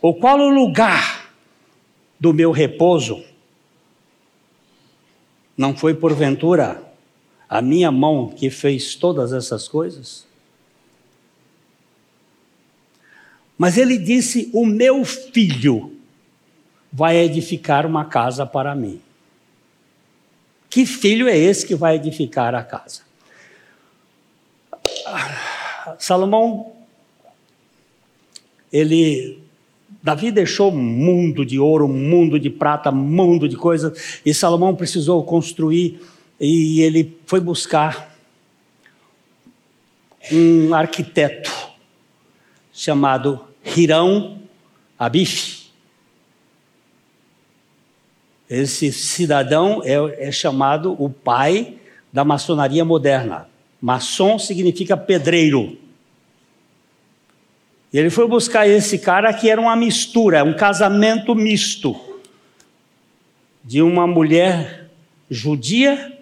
[0.02, 1.32] Ou qual o lugar
[2.18, 3.24] do meu repouso?
[5.56, 6.82] Não foi porventura
[7.48, 10.26] a minha mão que fez todas essas coisas?
[13.56, 15.96] Mas ele disse: O meu filho
[16.92, 19.00] vai edificar uma casa para mim.
[20.76, 23.00] Que filho é esse que vai edificar a casa?
[25.98, 26.74] Salomão,
[28.70, 29.42] ele
[30.02, 34.34] Davi deixou um mundo de ouro, um mundo de prata, um mundo de coisas, e
[34.34, 35.98] Salomão precisou construir,
[36.38, 38.14] e ele foi buscar
[40.30, 41.70] um arquiteto
[42.70, 44.42] chamado Hirão
[44.98, 45.55] Abif.
[48.48, 51.74] Esse cidadão é, é chamado o pai
[52.12, 53.48] da maçonaria moderna.
[53.80, 55.76] Maçom significa pedreiro.
[57.92, 61.98] E ele foi buscar esse cara que era uma mistura, um casamento misto
[63.64, 64.88] de uma mulher
[65.28, 66.16] judia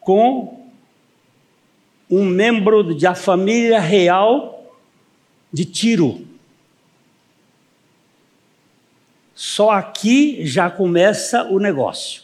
[0.00, 0.70] com
[2.10, 4.72] um membro da família real
[5.52, 6.27] de Tiro.
[9.40, 12.22] Só aqui já começa o negócio.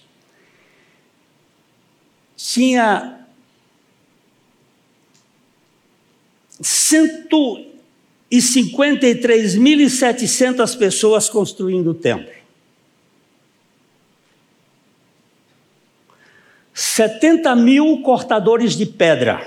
[2.36, 3.24] Tinha
[6.60, 7.66] cento
[8.28, 12.34] e 53.700 pessoas construindo o templo.
[16.74, 19.40] 70 mil cortadores de pedra,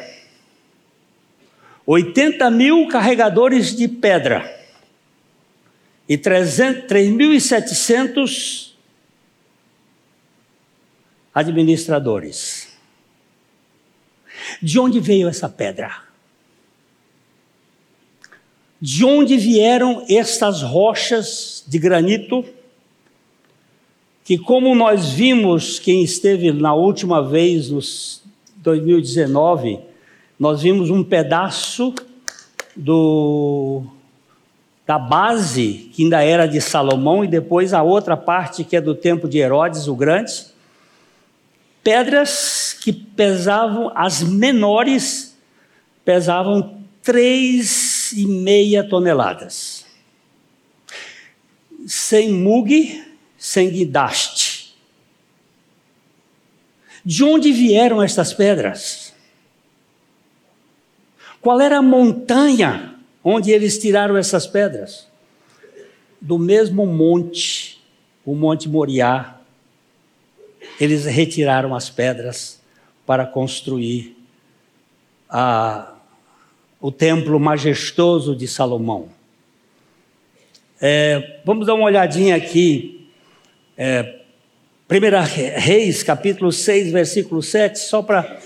[1.86, 4.57] 80 mil carregadores de pedra
[6.08, 8.74] e 3.700
[11.34, 12.68] administradores.
[14.62, 16.04] De onde veio essa pedra?
[18.80, 22.46] De onde vieram estas rochas de granito
[24.24, 28.22] que, como nós vimos, quem esteve na última vez, nos
[28.58, 29.80] 2019,
[30.38, 31.94] nós vimos um pedaço
[32.76, 33.84] do,
[34.88, 38.96] da base que ainda era de Salomão e depois a outra parte que é do
[38.96, 40.46] tempo de Herodes o Grande.
[41.84, 45.38] Pedras que pesavam, as menores,
[46.06, 49.86] pesavam três e meia toneladas.
[51.86, 53.06] Sem mugue,
[53.38, 54.74] sem guidaste.
[57.04, 59.14] De onde vieram estas pedras?
[61.42, 62.97] Qual era a montanha
[63.30, 65.06] onde eles tiraram essas pedras?
[66.22, 67.84] Do mesmo monte,
[68.26, 69.36] o Monte Moriá.
[70.80, 72.62] Eles retiraram as pedras
[73.06, 74.18] para construir
[75.30, 75.94] a,
[76.80, 79.10] o templo majestoso de Salomão.
[80.80, 83.10] É, vamos dar uma olhadinha aqui
[83.78, 84.22] é,
[84.90, 88.40] 1 Reis, capítulo 6, versículo 7, só para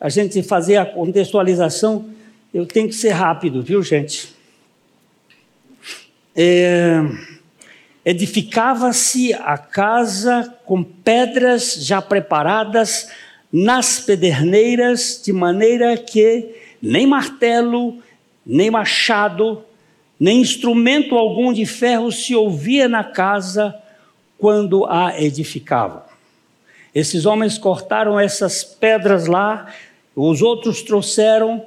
[0.00, 2.08] a gente fazer a contextualização,
[2.52, 4.34] eu tenho que ser rápido, viu, gente?
[6.34, 7.00] É,
[8.04, 13.08] Edificava-se a casa com pedras já preparadas
[13.52, 18.02] nas pederneiras, de maneira que nem martelo,
[18.44, 19.64] nem machado,
[20.18, 23.74] nem instrumento algum de ferro se ouvia na casa,
[24.36, 26.02] quando a edificavam.
[26.92, 29.72] Esses homens cortaram essas pedras lá,
[30.16, 31.64] os outros trouxeram.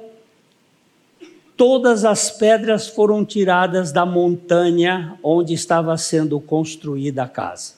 [1.56, 7.74] Todas as pedras foram tiradas da montanha onde estava sendo construída a casa.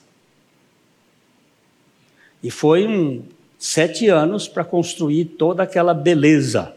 [2.43, 3.23] E foi um,
[3.57, 6.75] sete anos para construir toda aquela beleza.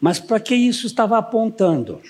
[0.00, 2.00] Mas para que isso estava apontando?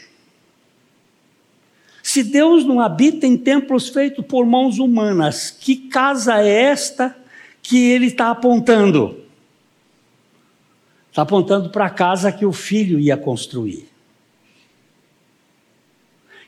[2.03, 7.17] Se Deus não habita em templos feitos por mãos humanas, que casa é esta
[7.63, 9.26] que ele está apontando?
[11.17, 13.89] Está apontando para a casa que o filho ia construir.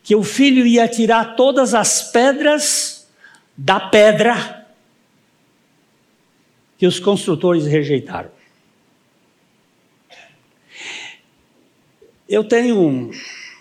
[0.02, 3.08] Que o filho ia tirar todas as pedras
[3.56, 4.66] da pedra
[6.76, 8.30] que os construtores rejeitaram.
[12.28, 13.10] Eu tenho um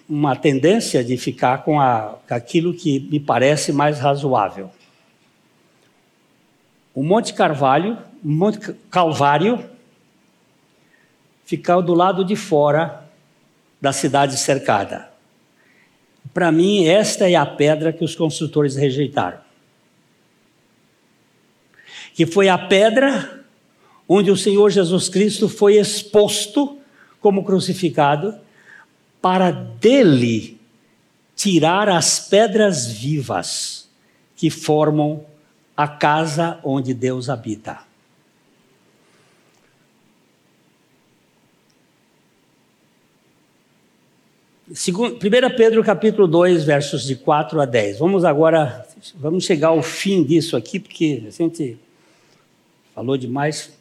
[0.09, 4.69] uma tendência de ficar com, a, com aquilo que me parece mais razoável.
[6.93, 9.76] O Monte Carvalho, Monte Calvário,
[11.47, 13.09] fica do lado de fora
[13.79, 15.09] da cidade cercada.
[16.33, 19.39] Para mim, esta é a pedra que os construtores rejeitaram.
[22.13, 23.45] Que foi a pedra
[24.09, 26.77] onde o Senhor Jesus Cristo foi exposto
[27.21, 28.37] como crucificado
[29.21, 30.59] para dele
[31.33, 33.87] tirar as pedras vivas
[34.35, 35.25] que formam
[35.77, 37.86] a casa onde Deus habita.
[44.73, 47.99] Segundo, 1 Pedro capítulo 2, versos de 4 a 10.
[47.99, 51.77] Vamos agora, vamos chegar ao fim disso aqui, porque a gente
[52.93, 53.71] falou demais.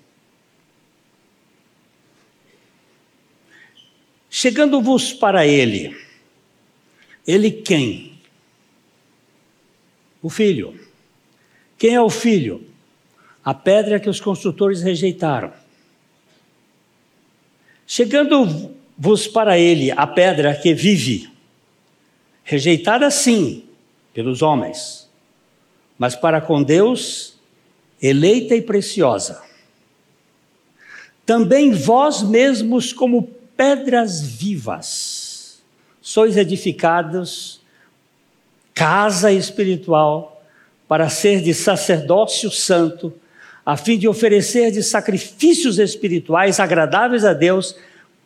[4.30, 5.96] Chegando-vos para ele,
[7.26, 8.20] ele quem?
[10.22, 10.78] O filho.
[11.76, 12.64] Quem é o filho?
[13.44, 15.52] A pedra que os construtores rejeitaram.
[18.96, 21.30] Chegando-vos para ele, a pedra que vive,
[22.42, 23.64] rejeitada sim
[24.14, 25.08] pelos homens,
[25.98, 27.34] mas para com Deus,
[28.00, 29.42] eleita e preciosa.
[31.24, 35.62] Também vós mesmos, como pedras vivas,
[36.00, 37.60] sois edificados,
[38.74, 40.42] casa espiritual,
[40.88, 43.12] para ser de sacerdócio santo,
[43.64, 47.74] a fim de oferecer de sacrifícios espirituais agradáveis a Deus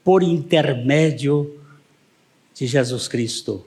[0.05, 1.59] por intermédio
[2.55, 3.65] de Jesus Cristo,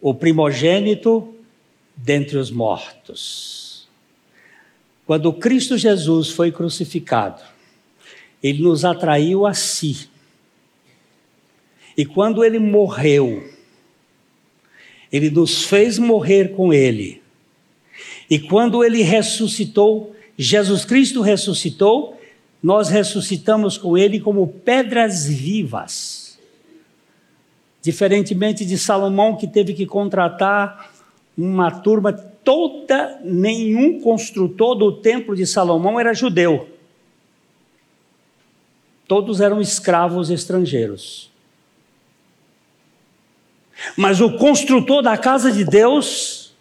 [0.00, 1.34] o primogênito
[1.96, 3.88] dentre os mortos.
[5.06, 7.42] Quando Cristo Jesus foi crucificado,
[8.42, 10.10] ele nos atraiu a si
[11.96, 13.48] e quando ele morreu,
[15.10, 17.22] ele nos fez morrer com ele.
[18.30, 22.18] E quando ele ressuscitou, Jesus Cristo ressuscitou,
[22.62, 26.38] nós ressuscitamos com ele como pedras vivas.
[27.82, 30.92] Diferentemente de Salomão, que teve que contratar
[31.36, 36.68] uma turma toda, nenhum construtor do templo de Salomão era judeu.
[39.08, 41.30] Todos eram escravos estrangeiros.
[43.96, 46.54] Mas o construtor da casa de Deus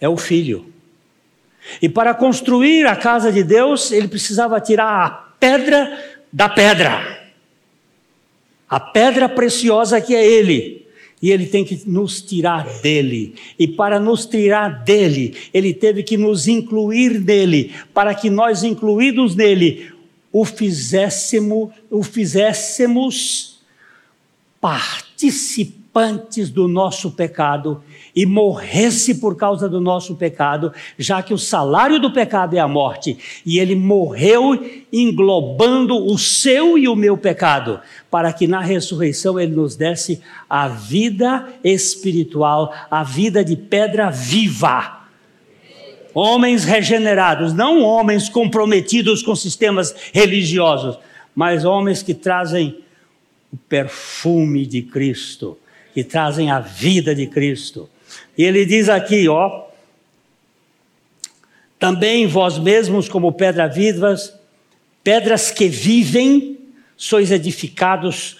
[0.00, 0.72] é o filho.
[1.80, 5.98] E para construir a casa de Deus, ele precisava tirar a pedra
[6.32, 7.20] da pedra.
[8.68, 10.86] A pedra preciosa que é ele.
[11.22, 13.34] E ele tem que nos tirar dele.
[13.58, 19.36] E para nos tirar dele, ele teve que nos incluir nele, para que nós, incluídos
[19.36, 19.92] nele,
[20.32, 23.60] o fizéssemos, o fizéssemos
[25.92, 27.82] participantes do nosso pecado
[28.14, 32.68] e morresse por causa do nosso pecado, já que o salário do pecado é a
[32.68, 34.58] morte, e ele morreu
[34.92, 37.80] englobando o seu e o meu pecado,
[38.10, 45.00] para que na ressurreição ele nos desse a vida espiritual, a vida de pedra viva.
[46.12, 50.98] Homens regenerados, não homens comprometidos com sistemas religiosos,
[51.34, 52.78] mas homens que trazem
[53.52, 55.56] o perfume de Cristo,
[55.92, 57.88] que trazem a vida de Cristo.
[58.36, 59.64] E ele diz aqui, ó,
[61.78, 64.34] também vós mesmos, como pedras vivas,
[65.02, 66.58] pedras que vivem,
[66.96, 68.36] sois edificados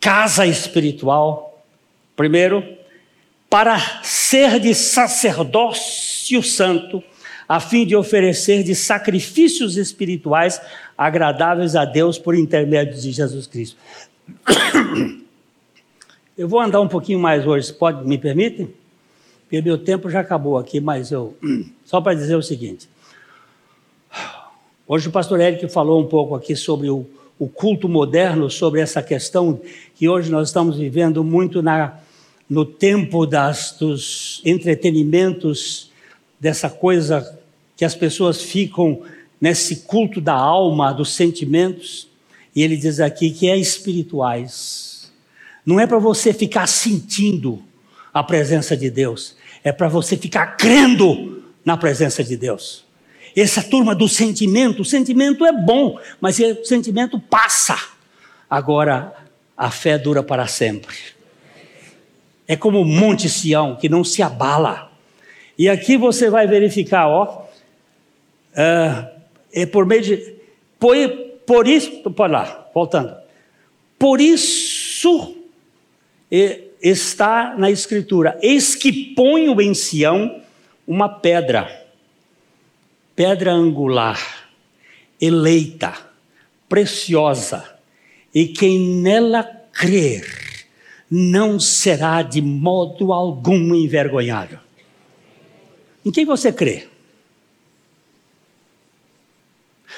[0.00, 1.64] casa espiritual.
[2.16, 2.64] Primeiro,
[3.48, 7.02] para ser de sacerdócio santo,
[7.48, 10.60] a fim de oferecer de sacrifícios espirituais
[10.96, 13.76] agradáveis a Deus por intermédio de Jesus Cristo.
[16.40, 18.72] Eu vou andar um pouquinho mais hoje, pode me permitem?
[19.42, 21.36] Porque meu tempo já acabou aqui, mas eu.
[21.84, 22.88] Só para dizer o seguinte.
[24.88, 27.04] Hoje o pastor Eric falou um pouco aqui sobre o,
[27.38, 29.60] o culto moderno, sobre essa questão
[29.94, 31.98] que hoje nós estamos vivendo muito na,
[32.48, 35.90] no tempo das, dos entretenimentos,
[36.40, 37.38] dessa coisa
[37.76, 39.02] que as pessoas ficam
[39.38, 42.08] nesse culto da alma, dos sentimentos.
[42.56, 44.89] E ele diz aqui que é espirituais.
[45.64, 47.62] Não é para você ficar sentindo
[48.12, 52.84] a presença de Deus, é para você ficar crendo na presença de Deus.
[53.36, 57.78] Essa turma do sentimento, o sentimento é bom, mas o sentimento passa.
[58.48, 59.14] Agora,
[59.56, 60.96] a fé dura para sempre.
[62.48, 64.90] É como o Monte Sião, que não se abala.
[65.56, 67.44] E aqui você vai verificar, ó,
[68.52, 69.08] uh,
[69.52, 70.34] é por meio de.
[70.78, 70.96] Por,
[71.46, 73.14] por isso, por lá, voltando.
[73.98, 75.36] Por isso,
[76.30, 80.42] está na Escritura: Eis que ponho em Sião
[80.86, 81.88] uma pedra,
[83.14, 84.48] pedra angular,
[85.20, 85.94] eleita,
[86.68, 87.78] preciosa,
[88.34, 90.66] e quem nela crer
[91.10, 94.58] não será de modo algum envergonhado.
[96.04, 96.88] Em quem você crê?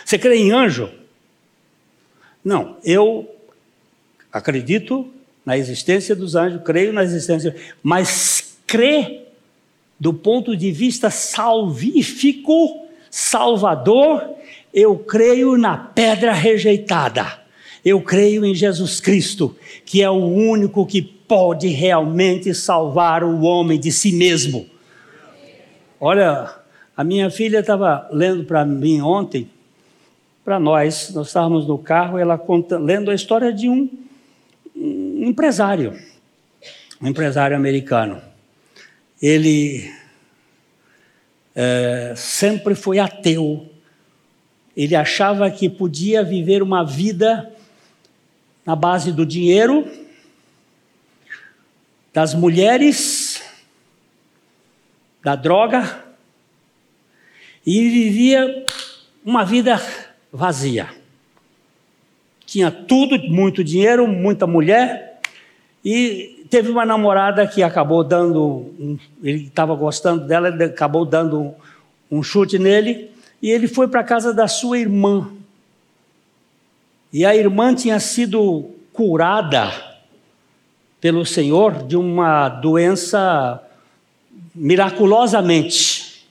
[0.05, 0.91] Você crê em anjo?
[2.45, 3.35] Não, eu
[4.33, 5.13] acredito
[5.45, 9.23] na existência dos anjos, creio na existência, mas crê
[9.99, 14.31] do ponto de vista salvífico, salvador,
[14.75, 17.41] eu creio na pedra rejeitada.
[17.85, 23.79] Eu creio em Jesus Cristo, que é o único que pode realmente salvar o homem
[23.79, 24.67] de si mesmo.
[26.01, 26.53] Olha,
[26.97, 29.49] a minha filha estava lendo para mim ontem,
[30.45, 33.89] para nós, nós estávamos no carro, ela conta, lendo a história de um
[35.23, 35.97] um empresário,
[37.01, 38.21] um empresário americano.
[39.23, 39.89] Ele
[41.55, 43.71] é, sempre foi ateu.
[44.77, 47.55] Ele achava que podia viver uma vida
[48.67, 49.89] na base do dinheiro,
[52.13, 53.41] das mulheres,
[55.23, 56.05] da droga,
[57.65, 58.67] e vivia
[59.25, 59.81] uma vida
[60.33, 61.01] vazia
[62.53, 65.12] tinha tudo, muito dinheiro, muita mulher,
[65.85, 71.55] e teve uma namorada que acabou dando, ele estava gostando dela, acabou dando um,
[72.11, 73.11] um chute nele,
[73.41, 75.29] e ele foi para a casa da sua irmã.
[77.13, 79.73] E a irmã tinha sido curada
[81.01, 83.61] pelo Senhor de uma doença
[84.55, 86.27] miraculosamente.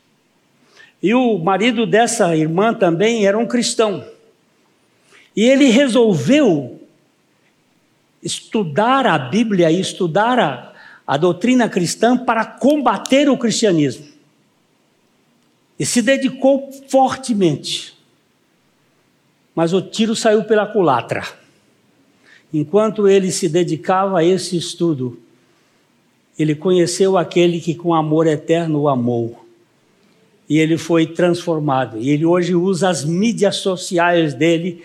[1.04, 4.06] E o marido dessa irmã também era um cristão.
[5.36, 6.81] E ele resolveu
[8.22, 10.74] estudar a Bíblia e estudar a,
[11.06, 14.06] a doutrina cristã para combater o cristianismo.
[15.80, 17.98] E se dedicou fortemente.
[19.56, 21.24] Mas o tiro saiu pela culatra.
[22.54, 25.20] Enquanto ele se dedicava a esse estudo,
[26.38, 29.46] ele conheceu aquele que com amor eterno o amou.
[30.48, 31.98] E ele foi transformado.
[31.98, 34.84] E ele hoje usa as mídias sociais dele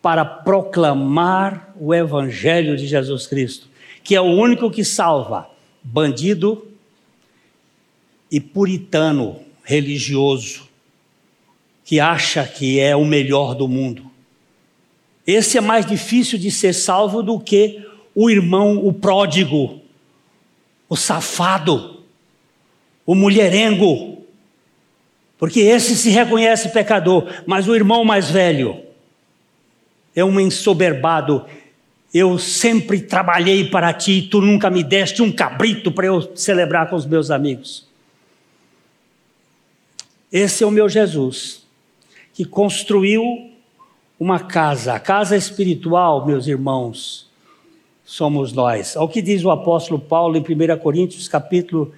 [0.00, 3.68] para proclamar o Evangelho de Jesus Cristo,
[4.02, 5.50] que é o único que salva
[5.82, 6.66] bandido,
[8.30, 10.68] e puritano religioso
[11.84, 14.10] que acha que é o melhor do mundo.
[15.26, 19.80] Esse é mais difícil de ser salvo do que o irmão, o pródigo,
[20.88, 22.02] o safado,
[23.06, 24.22] o mulherengo.
[25.38, 28.87] Porque esse se reconhece pecador, mas o irmão mais velho
[30.14, 31.44] é um ensoberbado.
[32.12, 36.96] Eu sempre trabalhei para ti, tu nunca me deste um cabrito para eu celebrar com
[36.96, 37.86] os meus amigos.
[40.32, 41.66] Esse é o meu Jesus
[42.38, 43.50] que construiu
[44.18, 47.28] uma casa, a casa espiritual, meus irmãos,
[48.04, 48.96] somos nós.
[48.96, 51.92] Ao que diz o apóstolo Paulo em 1 Coríntios, capítulo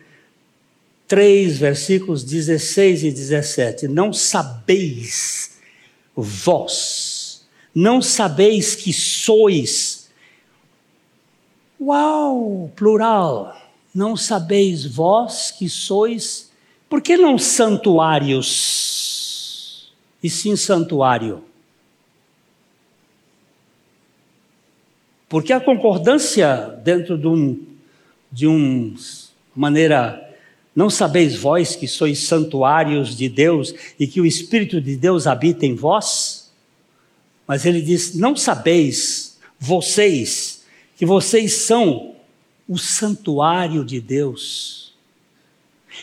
[1.07, 5.59] 3, versículos 16 e 17: Não sabeis
[6.17, 7.10] vós,
[7.75, 10.11] não sabeis que sois.
[11.81, 13.57] Uau, plural.
[13.95, 16.51] Não sabeis vós que sois,
[16.89, 18.81] por que não santuários?
[20.23, 21.43] e sim santuário.
[25.29, 27.67] Porque a concordância dentro de um,
[28.31, 28.95] de um
[29.55, 30.29] maneira,
[30.75, 35.65] não sabeis vós que sois santuários de Deus e que o Espírito de Deus habita
[35.65, 36.40] em vós?
[37.51, 40.63] Mas ele diz: não sabeis vocês
[40.97, 42.15] que vocês são
[42.69, 44.95] o santuário de Deus.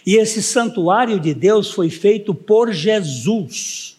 [0.06, 3.96] E esse santuário de Deus foi feito por Jesus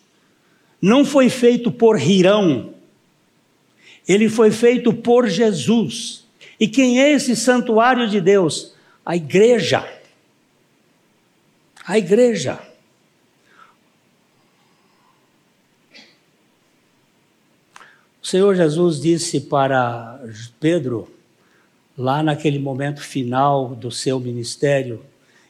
[0.80, 2.72] não foi feito por Hirão,
[4.07, 6.24] ele foi feito por Jesus.
[6.59, 8.74] E quem é esse santuário de Deus?
[9.05, 9.86] A igreja.
[11.84, 12.59] A igreja.
[18.29, 20.20] Senhor Jesus disse para
[20.61, 21.09] Pedro,
[21.97, 25.01] lá naquele momento final do seu ministério,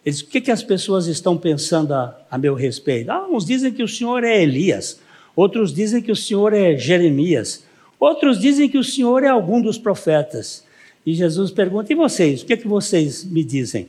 [0.05, 3.11] ele disse: O que, que as pessoas estão pensando a, a meu respeito?
[3.11, 5.01] Ah, uns dizem que o Senhor é Elias,
[5.39, 7.62] Outros dizem que o Senhor é Jeremias.
[8.01, 10.64] Outros dizem que o Senhor é algum dos profetas.
[11.07, 12.43] E Jesus pergunta: E vocês?
[12.43, 13.89] O que que vocês me dizem?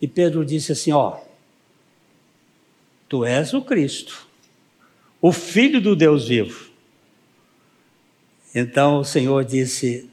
[0.00, 1.16] E Pedro disse assim: Ó,
[3.08, 4.28] tu és o Cristo,
[5.20, 6.69] o Filho do Deus vivo.
[8.54, 10.08] Então o Senhor disse: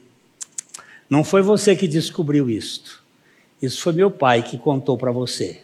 [1.08, 3.02] Não foi você que descobriu isto.
[3.60, 5.62] Isso foi meu pai que contou para você.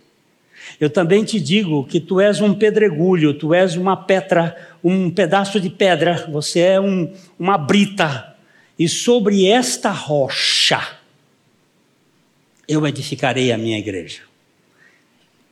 [0.81, 5.61] Eu também te digo que tu és um pedregulho, tu és uma pedra, um pedaço
[5.61, 8.35] de pedra, você é um, uma brita,
[8.79, 10.81] e sobre esta rocha
[12.66, 14.22] eu edificarei a minha igreja.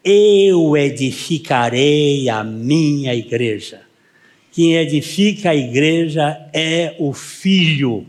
[0.05, 3.83] Eu edificarei a minha igreja.
[4.53, 8.07] Quem edifica a igreja é o Filho.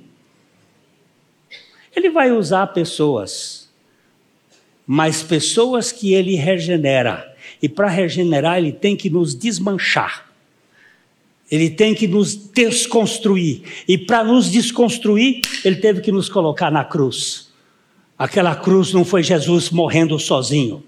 [1.96, 3.64] Ele vai usar pessoas
[4.86, 7.34] mas pessoas que ele regenera.
[7.62, 10.30] E para regenerar, ele tem que nos desmanchar.
[11.50, 13.64] Ele tem que nos desconstruir.
[13.88, 17.52] E para nos desconstruir, ele teve que nos colocar na cruz.
[18.18, 20.84] Aquela cruz não foi Jesus morrendo sozinho.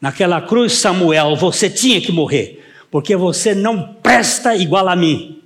[0.00, 2.63] Naquela cruz, Samuel, você tinha que morrer,
[2.94, 5.42] porque você não presta igual a mim.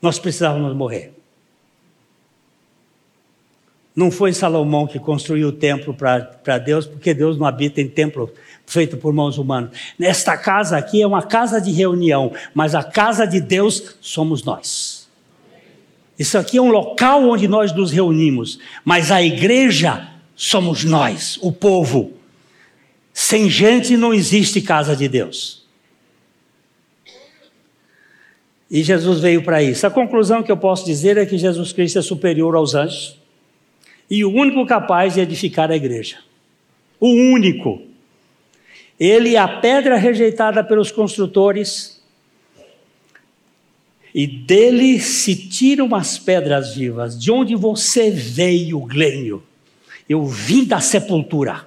[0.00, 1.12] Nós precisávamos morrer.
[3.96, 8.32] Não foi Salomão que construiu o templo para Deus, porque Deus não habita em templo
[8.64, 9.70] feito por mãos humanas.
[10.00, 15.08] Esta casa aqui é uma casa de reunião, mas a casa de Deus somos nós.
[16.16, 21.50] Isso aqui é um local onde nós nos reunimos, mas a igreja somos nós, o
[21.50, 22.12] povo.
[23.18, 25.64] Sem gente não existe casa de Deus.
[28.70, 29.86] E Jesus veio para isso.
[29.86, 33.18] A conclusão que eu posso dizer é que Jesus Cristo é superior aos anjos
[34.10, 36.18] e o único capaz de edificar a igreja.
[37.00, 37.80] O único.
[39.00, 42.02] Ele é a pedra rejeitada pelos construtores,
[44.14, 47.18] e dele se tiram as pedras vivas.
[47.18, 49.42] De onde você veio, Glênio?
[50.06, 51.66] Eu vim da sepultura.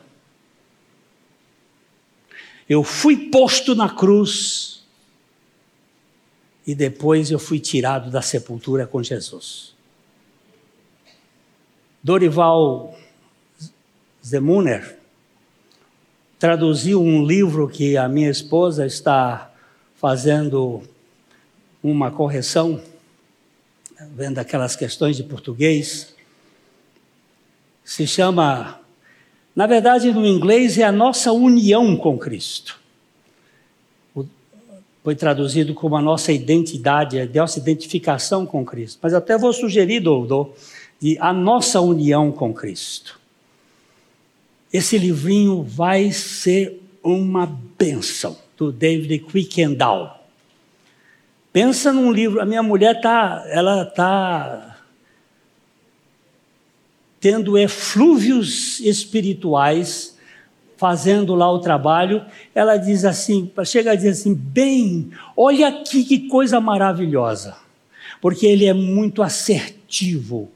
[2.70, 4.84] Eu fui posto na cruz
[6.68, 9.74] e depois eu fui tirado da sepultura com Jesus.
[12.04, 12.96] Dorival
[14.24, 15.00] Zemuner
[16.38, 19.52] traduziu um livro que a minha esposa está
[19.96, 20.84] fazendo
[21.82, 22.82] uma correção,
[24.12, 26.16] vendo aquelas questões de português.
[27.84, 28.80] Se chama,
[29.60, 32.80] na verdade, no inglês é a nossa união com Cristo.
[35.04, 39.00] Foi traduzido como a nossa identidade, a nossa identificação com Cristo.
[39.02, 40.54] Mas até vou sugerir, Doutor,
[40.98, 43.20] de a nossa união com Cristo.
[44.72, 47.46] Esse livrinho vai ser uma
[47.78, 50.24] benção do David Quickendall.
[51.52, 54.69] Pensa num livro, a minha mulher tá, ela tá
[57.20, 60.18] tendo eflúvios espirituais,
[60.78, 66.30] fazendo lá o trabalho, ela diz assim, chega a dizer assim, bem, olha aqui que
[66.30, 67.58] coisa maravilhosa,
[68.22, 70.50] porque ele é muito assertivo.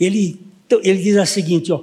[0.00, 0.40] Ele,
[0.82, 1.82] ele diz a seguinte, ó,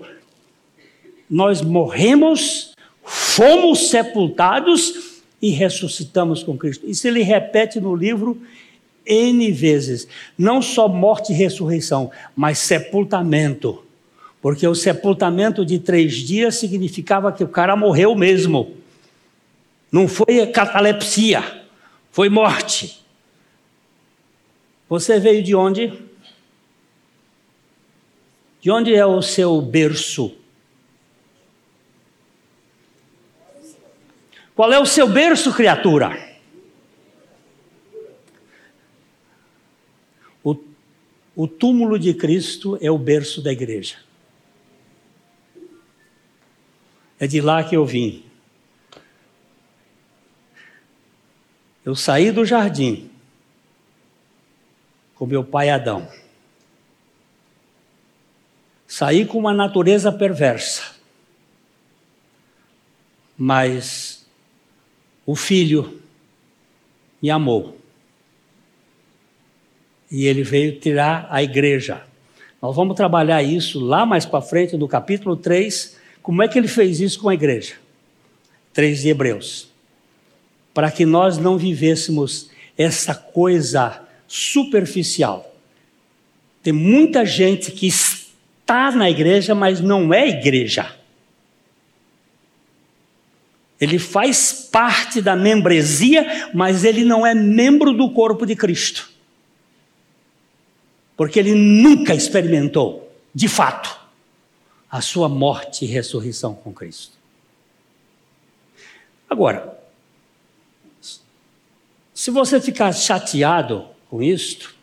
[1.30, 2.74] nós morremos,
[3.04, 6.90] fomos sepultados e ressuscitamos com Cristo.
[6.90, 8.42] Isso ele repete no livro
[9.06, 10.08] N vezes.
[10.36, 13.85] Não só morte e ressurreição, mas sepultamento.
[14.46, 18.78] Porque o sepultamento de três dias significava que o cara morreu mesmo.
[19.92, 21.66] Não foi catalepsia,
[22.12, 23.04] foi morte.
[24.88, 26.00] Você veio de onde?
[28.62, 30.38] De onde é o seu berço?
[34.56, 36.38] Qual é o seu berço, criatura?
[40.44, 40.56] O,
[41.36, 44.06] o túmulo de Cristo é o berço da igreja.
[47.20, 48.24] É de lá que eu vim.
[51.86, 53.10] Eu saí do jardim
[55.14, 56.08] com meu pai Adão.
[58.88, 60.96] Saí com uma natureza perversa.
[63.38, 64.26] Mas
[65.26, 66.02] o filho
[67.22, 67.78] me amou.
[70.12, 72.06] E ele veio tirar a igreja.
[72.62, 76.00] Nós vamos trabalhar isso lá mais para frente, no capítulo 3.
[76.26, 77.76] Como é que ele fez isso com a igreja?
[78.74, 79.68] 3 de Hebreus.
[80.74, 85.56] Para que nós não vivêssemos essa coisa superficial.
[86.64, 90.96] Tem muita gente que está na igreja, mas não é igreja.
[93.80, 99.12] Ele faz parte da membresia, mas ele não é membro do corpo de Cristo.
[101.16, 104.05] Porque ele nunca experimentou, de fato,
[104.96, 107.18] a sua morte e ressurreição com Cristo.
[109.30, 109.78] Agora,
[112.14, 114.74] se você ficar chateado com isto,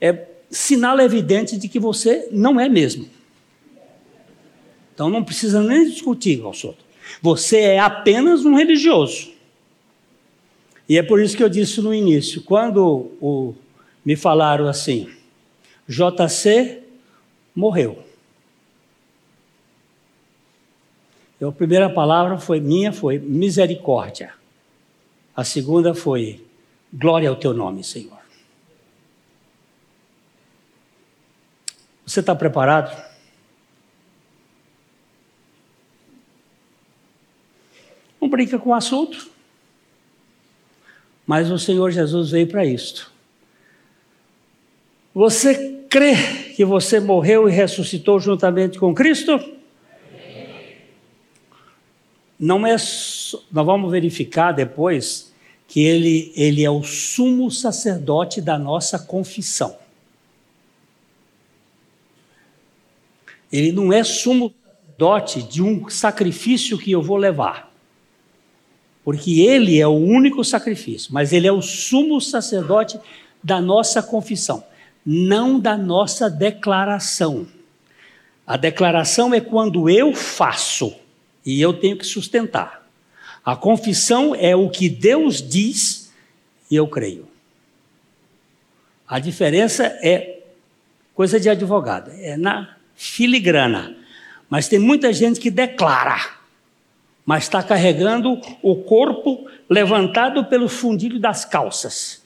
[0.00, 3.10] é sinal evidente de que você não é mesmo.
[4.94, 6.82] Então não precisa nem discutir, Valsoto.
[7.20, 9.32] Você é apenas um religioso.
[10.88, 13.54] E é por isso que eu disse no início, quando o,
[14.02, 15.10] me falaram assim,
[15.86, 16.82] JC
[17.54, 18.07] morreu.
[21.40, 24.32] A primeira palavra foi minha, foi misericórdia.
[25.36, 26.44] A segunda foi
[26.92, 28.18] glória ao teu nome, Senhor.
[32.04, 32.96] Você está preparado?
[38.20, 39.30] Não brinca com o assunto.
[41.26, 43.12] Mas o Senhor Jesus veio para isto.
[45.14, 46.14] Você crê
[46.56, 49.57] que você morreu e ressuscitou juntamente com Cristo?
[52.38, 52.72] Não é.
[52.72, 55.32] Nós vamos verificar depois
[55.66, 59.76] que ele, ele é o sumo sacerdote da nossa confissão.
[63.50, 67.68] Ele não é sumo sacerdote de um sacrifício que eu vou levar
[69.08, 73.00] porque ele é o único sacrifício, mas ele é o sumo sacerdote
[73.42, 74.62] da nossa confissão,
[75.02, 77.46] não da nossa declaração.
[78.46, 80.94] A declaração é quando eu faço
[81.52, 82.86] e eu tenho que sustentar.
[83.44, 86.12] A confissão é o que Deus diz
[86.70, 87.28] e eu creio.
[89.06, 90.40] A diferença é
[91.14, 93.96] coisa de advogado, é na filigrana.
[94.50, 96.38] Mas tem muita gente que declara
[97.28, 102.22] mas está carregando o corpo levantado pelo fundilho das calças.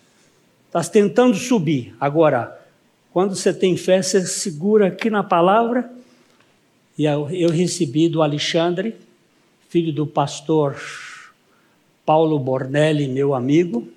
[0.69, 1.93] Está tentando subir.
[1.99, 2.57] Agora,
[3.13, 5.91] quando você tem fé, você segura aqui na palavra.
[6.97, 8.95] E eu, recebi do Alexandre,
[9.73, 10.79] filho do pastor
[12.05, 13.89] Paulo Bornelli, meu amigo,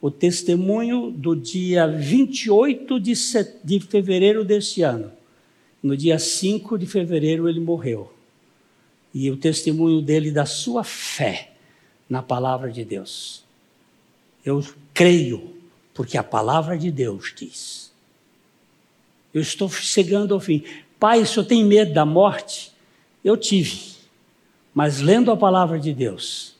[0.00, 3.12] o testemunho do dia 28 de,
[3.62, 5.12] de fevereiro deste ano.
[5.80, 8.12] No dia 5 de fevereiro ele morreu
[9.14, 11.52] e o testemunho dele da sua fé
[12.10, 13.44] na palavra de Deus.
[14.44, 14.60] Eu
[14.92, 15.54] creio,
[15.94, 17.92] porque a palavra de Deus diz.
[19.32, 20.64] Eu estou chegando ao fim.
[20.98, 22.72] Pai, se eu tenho medo da morte,
[23.24, 23.91] eu tive.
[24.74, 26.56] Mas lendo a palavra de Deus,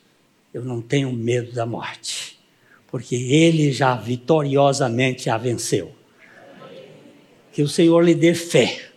[0.53, 2.39] eu não tenho medo da morte,
[2.87, 5.95] porque Ele já vitoriosamente a venceu.
[7.53, 8.91] Que o Senhor lhe dê fé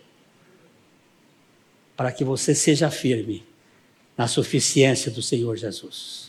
[1.96, 3.44] para que você seja firme
[4.16, 6.25] na suficiência do Senhor Jesus.